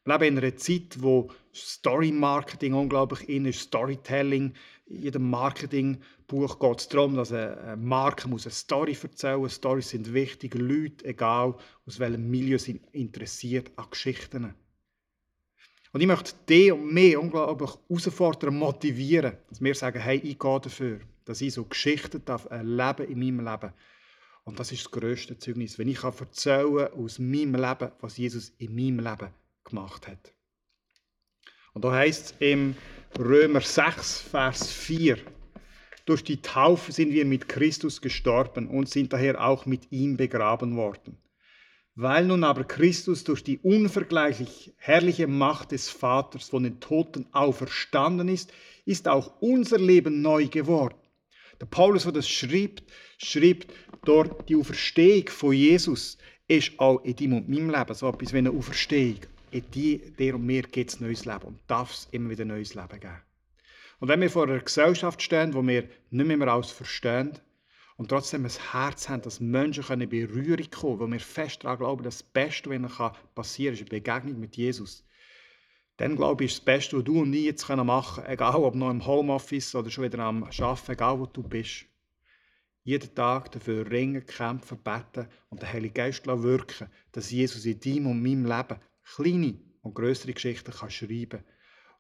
Wir 0.05 0.19
leben 0.19 0.39
in 0.39 0.43
einer 0.43 0.57
Zeit, 0.57 1.03
wo 1.03 1.31
Story-Marketing 1.55 2.73
unglaublich 2.73 3.29
in 3.29 3.45
ist, 3.45 3.61
Storytelling. 3.61 4.55
In 4.87 5.03
jedem 5.03 5.29
Marketingbuch 5.29 6.59
geht 6.59 6.81
es 6.81 6.89
darum, 6.89 7.17
dass 7.17 7.33
eine 7.33 7.77
Marke 7.77 8.27
muss 8.27 8.47
eine 8.47 8.53
Story 8.53 8.97
erzählen 9.01 9.39
muss. 9.39 9.57
Storys 9.57 9.91
sind 9.91 10.15
wichtig, 10.15 10.55
Leute, 10.55 11.05
egal 11.05 11.55
aus 11.87 11.99
welchem 11.99 12.31
Milieu, 12.31 12.57
sind 12.57 12.87
interessiert 12.93 13.73
an 13.77 13.91
Geschichten. 13.91 14.55
Und 15.93 16.01
ich 16.01 16.07
möchte 16.07 16.35
dich 16.49 16.73
und 16.73 16.93
mich 16.93 17.17
unglaublich 17.17 17.71
herausfordern, 17.89 18.57
motivieren, 18.57 19.37
dass 19.49 19.61
wir 19.61 19.75
sagen, 19.75 20.01
hey, 20.01 20.19
ich 20.19 20.39
gehe 20.39 20.61
dafür, 20.61 21.01
dass 21.25 21.41
ich 21.41 21.55
so 21.55 21.65
Geschichten 21.65 22.25
darf 22.25 22.47
erleben 22.49 23.09
in 23.09 23.19
meinem 23.19 23.45
Leben. 23.45 23.73
Und 24.45 24.59
das 24.59 24.73
ist 24.73 24.85
das 24.85 24.91
grösste 24.93 25.37
Zeugnis, 25.39 25.79
wenn 25.79 25.89
ich 25.89 26.03
erzählen 26.03 26.93
aus 26.93 27.19
meinem 27.19 27.55
Leben, 27.55 27.93
was 28.01 28.17
Jesus 28.17 28.53
in 28.59 28.75
meinem 28.75 29.05
Leben 29.05 29.31
gemacht 29.65 30.07
hat. 30.07 30.33
Und 31.73 31.85
da 31.85 31.93
heißt 31.93 32.25
es 32.27 32.35
im 32.39 32.77
Römer 33.19 33.61
6, 33.61 34.21
Vers 34.21 34.71
4, 34.71 35.19
durch 36.07 36.25
die 36.25 36.41
Taufe 36.41 36.93
sind 36.93 37.13
wir 37.13 37.25
mit 37.25 37.49
Christus 37.49 38.01
gestorben 38.01 38.69
und 38.69 38.89
sind 38.89 39.13
daher 39.13 39.45
auch 39.45 39.67
mit 39.67 39.91
ihm 39.93 40.17
begraben 40.17 40.77
worden. 40.77 41.19
Weil 42.03 42.25
nun 42.25 42.45
aber 42.45 42.65
Christus 42.65 43.25
durch 43.25 43.45
die 43.45 43.59
unvergleichlich 43.59 44.73
herrliche 44.79 45.27
Macht 45.27 45.73
des 45.73 45.91
Vaters 45.91 46.49
von 46.49 46.63
den 46.63 46.81
Toten 46.81 47.27
auferstanden 47.33 48.29
ist, 48.29 48.55
ist 48.87 49.07
auch 49.07 49.35
unser 49.41 49.79
Leben 49.79 50.23
neu 50.23 50.47
geworden. 50.47 50.95
Der 51.61 51.67
Paulus, 51.67 52.05
der 52.05 52.13
das 52.13 52.27
schreibt, 52.27 52.85
schreibt, 53.19 53.75
dort 54.07 54.49
die 54.49 54.57
Auferstehung 54.57 55.29
von 55.29 55.53
Jesus 55.53 56.17
ist 56.49 56.73
auch 56.81 57.05
in 57.05 57.17
deinem 57.17 57.35
und 57.35 57.51
meinem 57.51 57.69
Leben 57.69 57.95
so 57.95 58.09
etwas 58.09 58.33
wie 58.33 58.39
eine 58.39 58.51
Auferstehung. 58.51 59.21
In 59.51 59.71
dir 59.71 60.35
und 60.37 60.47
mir 60.47 60.63
gibt 60.63 60.93
es 60.93 61.01
neues 61.01 61.27
Leben 61.27 61.49
und 61.49 61.61
darf 61.67 61.93
es 61.93 62.09
immer 62.13 62.31
wieder 62.31 62.47
neues 62.47 62.75
Leben 62.75 62.99
geben. 62.99 63.21
Und 63.99 64.09
wenn 64.09 64.23
wir 64.23 64.31
vor 64.31 64.45
einer 64.45 64.61
Gesellschaft 64.61 65.21
stehen, 65.21 65.53
wo 65.53 65.63
wir 65.67 65.85
nicht 66.11 66.27
mehr 66.27 66.49
alles 66.49 66.71
verstehen 66.71 67.39
und 68.01 68.09
trotzdem 68.09 68.47
ein 68.47 68.73
Herz 68.73 69.11
haben, 69.11 69.21
dass 69.21 69.41
Menschen 69.41 70.01
in 70.01 70.09
Berührung 70.09 70.71
kommen 70.71 70.99
können, 70.99 71.01
wo 71.01 71.13
wir 71.13 71.21
fest 71.21 71.65
daran 71.65 71.81
glauben, 71.81 72.03
dass 72.03 72.21
das 72.21 72.23
Beste, 72.23 72.71
was 72.71 72.77
ihnen 72.77 72.91
passieren 73.35 73.75
kann, 73.77 73.85
ist 73.85 73.93
eine 73.93 74.01
Begegnung 74.01 74.41
mit 74.41 74.57
Jesus, 74.57 75.05
dann 75.99 76.17
glaube 76.17 76.45
ich, 76.45 76.53
ist 76.53 76.61
das 76.61 76.65
Beste, 76.65 76.97
was 76.97 77.05
du 77.05 77.21
und 77.21 77.35
ich 77.35 77.45
jetzt 77.45 77.69
machen 77.69 78.23
können, 78.23 78.33
egal 78.33 78.55
ob 78.55 78.75
noch 78.75 78.89
im 78.89 79.05
Homeoffice 79.05 79.75
oder 79.75 79.91
schon 79.91 80.05
wieder 80.05 80.21
am 80.21 80.45
Arbeiten, 80.45 80.93
egal 80.93 81.21
wo 81.21 81.27
du 81.27 81.43
bist. 81.43 81.85
Jeden 82.85 83.15
Tag 83.15 83.53
dafür 83.53 83.91
ringen, 83.91 84.25
kämpfen, 84.25 84.79
beten 84.79 85.29
und 85.51 85.61
der 85.61 85.71
Heilige 85.71 85.93
Geist 85.93 86.27
wirken, 86.27 86.89
dass 87.13 87.31
Jesus 87.31 87.67
in 87.67 87.81
deinem 87.81 88.07
und 88.07 88.23
meinem 88.23 88.47
Leben 88.47 88.81
kleine 89.05 89.59
und 89.83 89.95
größere 89.95 90.33
Geschichten 90.33 90.73
kann 90.73 90.91
schreiben 90.91 91.29
kann. 91.29 91.45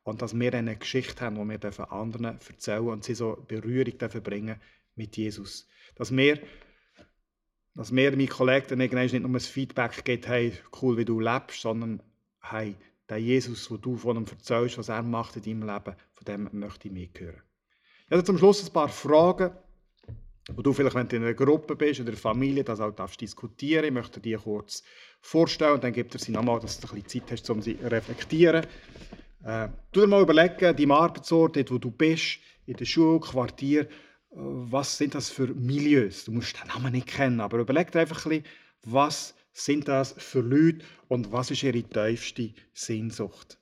Und 0.04 0.22
dass 0.22 0.32
wir 0.32 0.54
eine 0.54 0.78
Geschichte 0.78 1.26
haben, 1.26 1.46
die 1.46 1.62
wir 1.62 1.92
anderen 1.92 2.24
erzählen 2.24 2.88
und 2.88 3.04
sie 3.04 3.14
so 3.14 3.44
Berührung 3.46 3.98
bringen 4.22 4.58
mit 4.94 5.18
Jesus. 5.18 5.68
Dass 6.00 6.16
wir, 6.16 6.40
dass 7.74 7.92
mir 7.92 8.10
meine 8.12 8.26
Kollegen 8.26 8.78
nicht 8.78 8.94
nur 8.94 9.30
ein 9.30 9.38
Feedback 9.38 10.02
geben, 10.02 10.22
hey, 10.24 10.54
cool, 10.80 10.96
wie 10.96 11.04
du 11.04 11.20
lebst, 11.20 11.60
sondern 11.60 12.02
hey, 12.40 12.74
der 13.10 13.18
Jesus, 13.18 13.70
wo 13.70 13.76
du 13.76 13.98
von 13.98 14.16
ihm 14.16 14.24
erzählst, 14.24 14.78
was 14.78 14.88
er 14.88 15.02
macht 15.02 15.36
in 15.36 15.42
deinem 15.42 15.68
Leben, 15.68 15.94
von 16.14 16.24
dem 16.26 16.48
möchte 16.58 16.88
ich 16.88 16.94
mithören. 16.94 17.42
Ich 18.06 18.12
habe 18.12 18.24
zum 18.24 18.38
Schluss 18.38 18.66
ein 18.66 18.72
paar 18.72 18.88
Fragen, 18.88 19.50
wo 20.54 20.62
du 20.62 20.72
vielleicht, 20.72 20.94
wenn 20.94 21.06
du 21.06 21.16
in 21.16 21.22
einer 21.22 21.34
Gruppe 21.34 21.76
bist 21.76 22.00
oder 22.00 22.08
in 22.08 22.14
einer 22.14 22.22
Familie, 22.22 22.64
das 22.64 22.80
auch 22.80 22.92
darfst 22.92 23.20
diskutieren. 23.20 23.84
Ich 23.84 23.92
möchte 23.92 24.20
dir 24.20 24.38
kurz 24.38 24.82
vorstellen 25.20 25.74
und 25.74 25.84
dann 25.84 25.92
gibt 25.92 26.14
er 26.14 26.18
sie 26.18 26.32
nochmal, 26.32 26.60
dass 26.60 26.80
du 26.80 26.88
ein 26.88 27.02
bisschen 27.02 27.26
Zeit 27.26 27.32
hast, 27.32 27.50
um 27.50 27.60
sie 27.60 27.78
zu 27.78 27.90
reflektieren. 27.90 28.64
Äh, 29.44 29.68
du 29.92 30.00
dir 30.00 30.06
mal 30.06 30.22
überlegen, 30.22 30.74
deinem 30.74 30.92
Arbeitsort, 30.92 31.56
dort 31.56 31.70
wo 31.70 31.76
du 31.76 31.90
bist, 31.90 32.38
in 32.64 32.76
der 32.76 32.86
Schule, 32.86 33.20
Quartier, 33.20 33.86
was 34.30 34.96
sind 34.96 35.14
das 35.14 35.30
für 35.30 35.48
Milieus? 35.48 36.24
Du 36.24 36.32
musst 36.32 36.60
den 36.60 36.68
Namen 36.68 36.92
nicht 36.92 37.08
kennen, 37.08 37.40
aber 37.40 37.58
überleg 37.58 37.90
dir 37.90 38.00
einfach 38.00 38.24
ein 38.26 38.42
bisschen, 38.42 38.44
was 38.84 39.34
sind 39.52 39.88
das 39.88 40.14
für 40.16 40.40
Leute 40.40 40.84
und 41.08 41.32
was 41.32 41.50
ist 41.50 41.62
ihre 41.62 41.82
tiefste 41.82 42.54
Sehnsucht? 42.72 43.58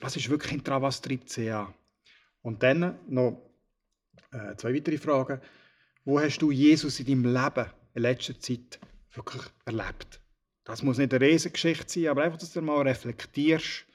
Was 0.00 0.16
ist 0.16 0.28
wirklich 0.28 0.62
daran, 0.62 0.82
was 0.82 1.00
treibt 1.00 1.30
sie 1.30 1.50
an? 1.50 1.72
Und 2.42 2.62
dann 2.62 2.98
noch 3.08 3.40
äh, 4.32 4.56
zwei 4.56 4.74
weitere 4.74 4.98
Fragen. 4.98 5.40
Wo 6.04 6.20
hast 6.20 6.38
du 6.38 6.50
Jesus 6.50 7.00
in 7.00 7.06
deinem 7.06 7.32
Leben 7.32 7.70
in 7.94 8.02
letzter 8.02 8.38
Zeit 8.38 8.78
wirklich 9.12 9.42
erlebt? 9.64 10.20
Das 10.64 10.82
muss 10.82 10.98
nicht 10.98 11.14
eine 11.14 11.24
Riesengeschichte 11.24 11.88
sein, 11.88 12.08
aber 12.08 12.24
einfach, 12.24 12.38
dass 12.38 12.52
du 12.52 12.60
mal 12.60 12.82
reflektierst. 12.82 13.86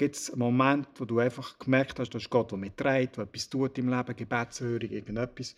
Gibt 0.00 0.16
es 0.16 0.30
einen 0.30 0.38
Moment, 0.38 0.88
wo 0.96 1.04
du 1.04 1.18
einfach 1.18 1.58
gemerkt 1.58 1.98
hast, 1.98 2.14
dass 2.14 2.30
Gott, 2.30 2.52
der 2.52 2.56
mitträgt, 2.56 3.18
der 3.18 3.24
etwas 3.24 3.50
tut 3.50 3.76
im 3.76 3.90
Leben, 3.90 4.16
Gebetshörig, 4.16 4.92
irgendetwas. 4.92 5.54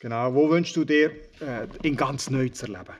Genau, 0.00 0.34
wo 0.34 0.50
wünschst 0.50 0.74
du 0.74 0.84
dir, 0.84 1.12
äh, 1.40 1.68
ihn 1.84 1.94
ganz 1.94 2.28
neu 2.28 2.48
zu 2.48 2.66
erleben? 2.66 2.96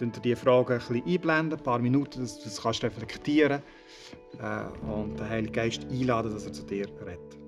Dann 0.00 0.10
die 0.10 0.34
Fragen 0.34 0.72
ein 0.72 0.78
bisschen 0.80 1.06
einblenden, 1.06 1.56
ein 1.56 1.62
paar 1.62 1.78
Minuten, 1.78 2.22
dass 2.22 2.38
du 2.38 2.44
das 2.46 2.62
kannst 2.62 2.82
reflektieren 2.82 3.62
äh, 4.40 4.90
und 4.90 5.20
den 5.20 5.28
Heiligen 5.28 5.52
Geist 5.52 5.84
einladen, 5.84 6.32
dass 6.32 6.44
er 6.44 6.52
zu 6.52 6.64
dir 6.64 6.88
redet. 7.06 7.41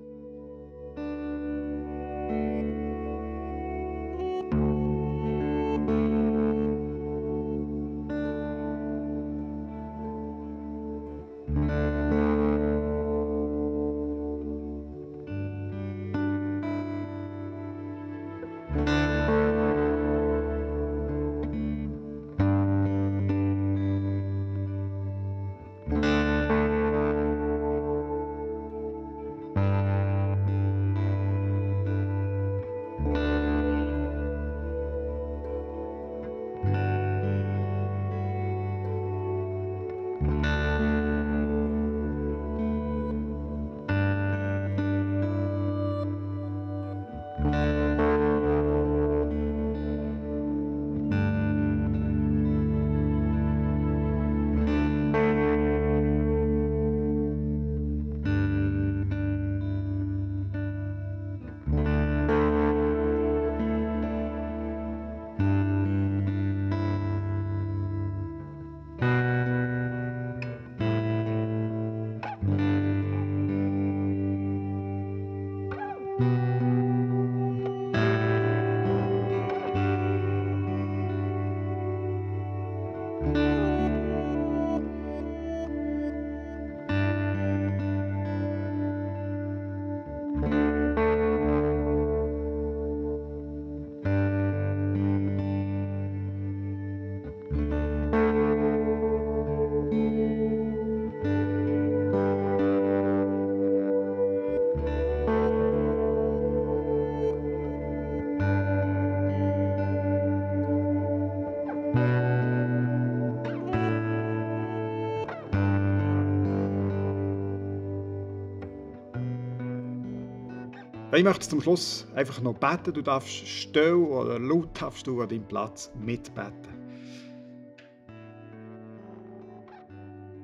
Ich 121.15 121.23
möchte 121.23 121.47
zum 121.47 121.61
Schluss 121.61 122.05
einfach 122.13 122.41
noch 122.41 122.55
beten. 122.55 122.93
Du 122.93 123.01
darfst 123.01 123.47
still 123.47 123.93
oder 123.93 124.37
laut 124.37 124.69
darfst 124.81 125.07
du 125.07 125.21
an 125.21 125.29
deinem 125.29 125.47
Platz 125.47 125.89
mitbeten. 125.97 126.73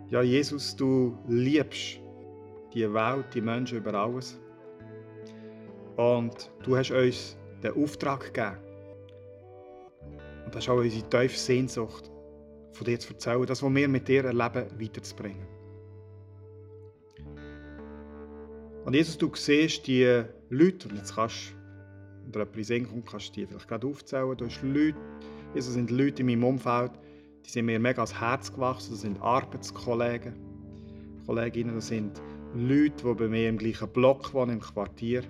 Ja, 0.09 0.21
Jesus, 0.21 0.73
du 0.73 1.17
liebst 1.27 1.99
die 2.73 2.93
Welt, 2.93 3.25
die 3.33 3.41
Menschen 3.41 3.79
über 3.79 3.93
alles. 3.93 4.39
Und 5.97 6.49
du 6.63 6.77
hast 6.77 6.91
uns 6.91 7.37
den 7.61 7.73
Auftrag 7.73 8.33
gegeben. 8.33 8.57
Und 10.45 10.55
das 10.55 10.63
ist 10.63 10.69
auch 10.69 10.77
unsere 10.77 11.09
tiefe 11.09 11.37
Sehnsucht, 11.37 12.09
von 12.71 12.85
dir 12.85 12.97
zu 12.97 13.11
erzählen, 13.11 13.45
das, 13.45 13.61
was 13.61 13.75
wir 13.75 13.89
mit 13.89 14.07
dir 14.07 14.23
erleben, 14.23 14.67
weiterzubringen. 14.79 15.60
Und 18.85 18.95
Jesus, 18.95 19.17
du 19.17 19.29
siehst 19.35 19.85
die 19.85 20.23
Leute, 20.49 20.89
und 20.89 20.95
jetzt 20.95 21.15
kannst 21.15 21.53
jemand 22.31 22.57
in 22.57 22.63
Sinn 22.63 22.89
kommt, 22.89 23.05
kannst 23.05 23.29
du 23.29 23.41
die 23.41 23.45
vielleicht 23.45 23.67
gerade 23.67 23.87
aufzählen. 23.87 24.35
Du 24.35 24.45
hast 24.45 24.63
Leute, 24.63 24.97
also 25.53 25.71
sind 25.71 25.91
Leute 25.91 26.21
in 26.21 26.27
meinem 26.27 26.43
Umfeld, 26.43 26.91
die 27.45 27.49
sind 27.49 27.65
mir 27.65 27.79
mega 27.79 28.01
ans 28.01 28.19
Herz 28.19 28.51
gewachsen. 28.51 28.91
Das 28.91 29.01
sind 29.01 29.21
Arbeitskollegen, 29.21 30.33
Kolleginnen, 31.25 31.75
das 31.75 31.87
sind 31.89 32.21
Leute, 32.55 33.03
die 33.03 33.13
bei 33.13 33.27
mir 33.27 33.49
im 33.49 33.57
gleichen 33.57 33.87
Block 33.89 34.33
wohnen, 34.33 34.53
im 34.53 34.59
Quartier. 34.59 35.21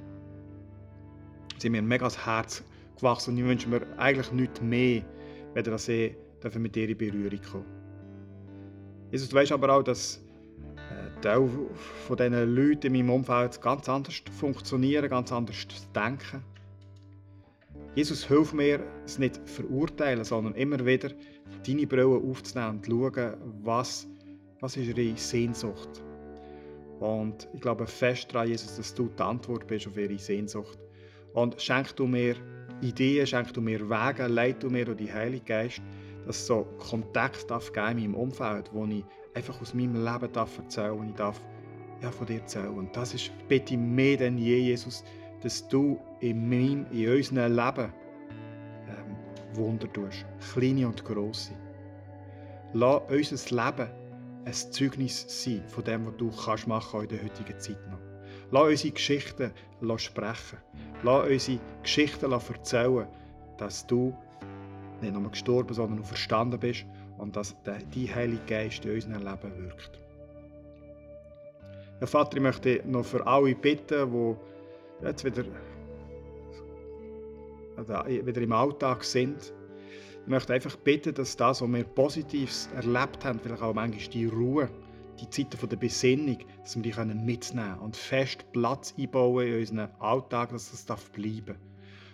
Die 1.56 1.62
sind 1.62 1.74
mir 1.74 1.82
mega 1.82 2.06
ans 2.06 2.26
Herz 2.26 2.64
gewachsen 2.96 3.32
und 3.32 3.40
ich 3.40 3.46
wünsche 3.46 3.68
mir 3.68 3.82
eigentlich 3.98 4.32
nichts 4.32 4.62
mehr, 4.62 5.04
wenn 5.54 5.64
dass 5.66 5.90
ich 5.90 6.16
mit 6.56 6.78
ihr 6.78 6.90
in 6.90 6.98
Berührung 6.98 7.42
kommen 7.52 7.82
Jesus, 9.12 9.28
du 9.28 9.36
weißt 9.36 9.52
aber 9.52 9.74
auch, 9.74 9.84
dass 9.84 10.24
Teil 11.22 11.50
von 12.08 12.18
diesen 12.18 12.56
Leuten 12.56 12.88
in 12.88 13.06
meinem 13.06 13.10
Umfeld 13.16 13.62
ganz 13.62 13.88
anders 13.88 14.22
funktionieren, 14.38 15.10
ganz 15.10 15.32
anders 15.32 15.68
denken. 15.96 16.44
Jesus, 17.96 18.26
hilf 18.26 18.54
mir, 18.54 18.80
es 19.06 19.20
nicht 19.20 19.36
zu 19.36 19.42
verurteilen, 19.64 20.24
sondern 20.24 20.56
immer 20.56 20.86
wieder 20.86 21.10
deine 21.68 21.86
Brille 21.86 22.16
aufzunehmen 22.16 22.78
und 22.78 22.86
zu 22.86 22.92
schauen, 22.92 23.34
was, 23.64 24.08
was 24.62 24.78
ist 24.78 24.98
ihre 24.98 25.18
Sehnsucht. 25.18 26.02
Und 27.00 27.50
ich 27.54 27.62
glaube 27.62 27.88
fest 27.88 28.34
daran, 28.34 28.48
Jesus, 28.48 28.78
dass 28.78 28.94
du 28.94 29.10
die 29.18 29.24
Antwort 29.24 29.68
bist 29.68 29.88
auf 29.88 29.98
ihre 29.98 30.18
Sehnsucht. 30.18 30.78
Und 31.34 31.60
schenk 31.62 31.96
du 31.96 32.06
mir 32.08 32.36
Ideen, 32.82 33.28
schenk 33.28 33.54
du 33.54 33.62
mir 33.62 33.80
Wege, 33.90 34.28
leite 34.28 34.60
du 34.60 34.70
mir 34.70 34.86
durch 34.86 34.98
die 34.98 35.12
Heilige 35.12 35.46
Geist, 35.46 35.82
dass 36.26 36.46
so 36.46 36.66
Kontakt 36.78 37.50
darf 37.50 37.74
geben 37.74 37.98
in 37.98 38.12
meinem 38.12 38.16
Umfeld, 38.16 38.70
wo 38.72 38.86
ich 38.86 39.04
einfach 39.34 39.62
aus 39.62 39.74
meinem 39.74 40.04
Leben 40.04 40.32
darf 40.34 40.58
erzählen 40.58 40.92
und 40.92 41.10
ich 41.10 41.16
darf 41.16 41.42
ja, 42.02 42.12
von 42.12 42.26
dir 42.28 42.40
erzählen. 42.40 42.70
Und 42.70 42.96
das 42.96 43.14
ist 43.14 43.32
bitte 43.48 43.78
mehr 43.78 44.18
denn 44.18 44.38
je, 44.38 44.58
Jesus, 44.58 45.04
dass 45.42 45.68
du 45.68 46.00
in, 46.20 46.50
meinem, 46.50 46.86
in 46.92 47.10
unserem 47.10 47.56
Leben 47.56 47.94
ähm, 48.88 49.56
Wunder 49.56 49.92
tust, 49.92 50.26
kleine 50.54 50.88
und 50.88 51.04
grosse. 51.04 51.54
Lass 52.74 53.02
unser 53.10 53.66
Leben 53.66 53.90
ein 54.46 54.54
Zeugnis 54.54 55.26
sein 55.28 55.64
von 55.68 55.84
dem, 55.84 56.06
was 56.06 56.18
du 56.18 56.32
kannst 56.32 56.68
machen 56.68 57.02
in 57.02 57.10
der 57.10 57.24
heutigen 57.24 57.60
Zeit 57.60 57.80
noch. 57.90 58.00
Lass 58.52 58.70
unsere 58.70 58.94
Geschichten 58.94 59.52
sprechen. 59.98 60.58
Lass 61.04 61.28
unsere 61.28 61.60
Geschichten 61.84 62.32
erzählen, 62.32 63.08
dass 63.58 63.86
du 63.88 64.16
nicht 65.02 65.14
nur 65.14 65.30
gestorben, 65.30 65.74
sondern 65.74 66.02
auch 66.02 66.06
verstanden 66.06 66.60
bist 66.60 66.86
und 67.22 67.36
dass 67.36 67.56
dein 67.64 67.86
Heilige 67.94 68.42
Geist 68.48 68.84
in 68.84 68.96
unserem 68.96 69.24
Leben 69.24 69.64
wirkt. 69.64 70.00
Herr 72.00 72.08
Vater, 72.08 72.38
ich 72.38 72.44
möchte 72.44 72.82
noch 72.86 73.06
für 73.06 73.26
alle 73.28 73.54
bitten, 73.54 74.12
die 74.12 75.06
jetzt 75.06 75.24
wieder, 75.24 75.46
wieder 78.26 78.42
im 78.42 78.52
Alltag 78.52 79.04
sind. 79.04 79.54
Ich 80.24 80.28
möchte 80.28 80.54
einfach 80.54 80.76
bitten, 80.78 81.14
dass 81.14 81.38
das, 81.38 81.62
was 81.62 81.70
wir 81.70 81.84
Positives 81.84 82.70
erlebt 82.76 83.24
haben, 83.24 83.40
vielleicht 83.40 83.62
auch 83.62 83.76
manchmal 83.76 84.08
die 84.08 84.26
Ruhe, 84.26 84.68
die 85.20 85.30
Zeiten 85.30 85.70
der 85.70 85.78
Besinnung, 85.78 86.40
dass 86.64 86.76
wir 86.76 86.82
die 86.82 87.14
mitnehmen 87.14 87.38
können 87.38 87.80
und 87.82 87.96
fest 87.96 88.52
Platz 88.52 88.96
einbauen 88.98 89.46
in 89.46 89.60
unserem 89.60 89.90
Alltag, 90.00 90.50
dass 90.50 90.86
das 90.86 91.04
bleiben 91.12 91.46
darf. 91.46 91.56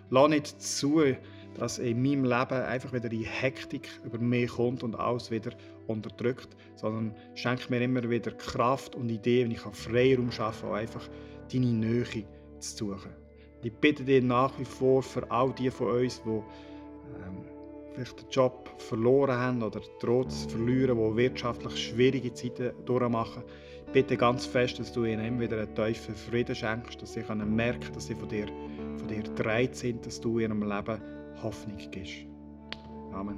Lass 0.09 0.29
nicht 0.29 0.61
zu, 0.61 1.15
dass 1.57 1.79
in 1.79 2.01
meinem 2.01 2.23
Leben 2.23 2.63
einfach 2.63 2.93
wieder 2.93 3.09
die 3.09 3.25
Hektik 3.25 3.89
über 4.03 4.19
mich 4.19 4.51
kommt 4.51 4.83
und 4.83 4.95
alles 4.95 5.31
wieder 5.31 5.51
unterdrückt, 5.87 6.49
sondern 6.75 7.15
schenk 7.35 7.69
mir 7.69 7.81
immer 7.81 8.07
wieder 8.09 8.31
Kraft 8.31 8.95
und 8.95 9.09
Ideen, 9.09 9.45
wenn 9.45 9.51
ich 9.51 9.59
Freiraum 9.59 10.31
schaffen 10.31 10.69
kann, 10.69 10.79
einfach 10.79 11.07
deine 11.51 11.65
Nähe 11.65 12.25
zu 12.59 12.77
suchen. 12.77 13.11
Ich 13.63 13.73
bitte 13.73 14.03
dir 14.03 14.21
nach 14.21 14.57
wie 14.59 14.65
vor 14.65 15.01
für 15.01 15.29
all 15.31 15.51
die 15.53 15.71
von 15.71 15.87
uns, 15.87 16.21
die 16.23 16.29
ähm, 16.29 17.45
vielleicht 17.93 18.21
den 18.21 18.29
Job 18.29 18.69
verloren 18.77 19.35
haben 19.35 19.63
oder 19.63 19.81
droht 19.99 20.31
zu 20.31 20.49
verlieren, 20.49 20.97
die 20.97 21.17
wirtschaftlich 21.17 21.75
schwierige 21.75 22.33
Zeiten 22.33 22.71
durchmachen. 22.85 23.43
Bitte 23.93 24.15
ganz 24.15 24.45
fest, 24.45 24.79
dass 24.79 24.91
du 24.91 25.05
ihnen 25.05 25.25
immer 25.25 25.41
wieder 25.41 25.57
einen 25.57 25.73
tiefen 25.73 26.15
Frieden 26.15 26.55
schenkst, 26.55 27.01
dass 27.01 27.13
sie 27.13 27.23
merken 27.33 27.93
dass 27.93 28.07
sie 28.07 28.15
von 28.15 28.29
dir, 28.29 28.47
von 28.97 29.07
dir 29.07 29.23
getragen 29.23 29.73
sind, 29.73 30.05
dass 30.05 30.21
du 30.21 30.39
ihrem 30.39 30.61
Leben 30.61 31.16
Hoffnung 31.41 31.77
gibst. 31.91 32.25
Amen. 33.13 33.37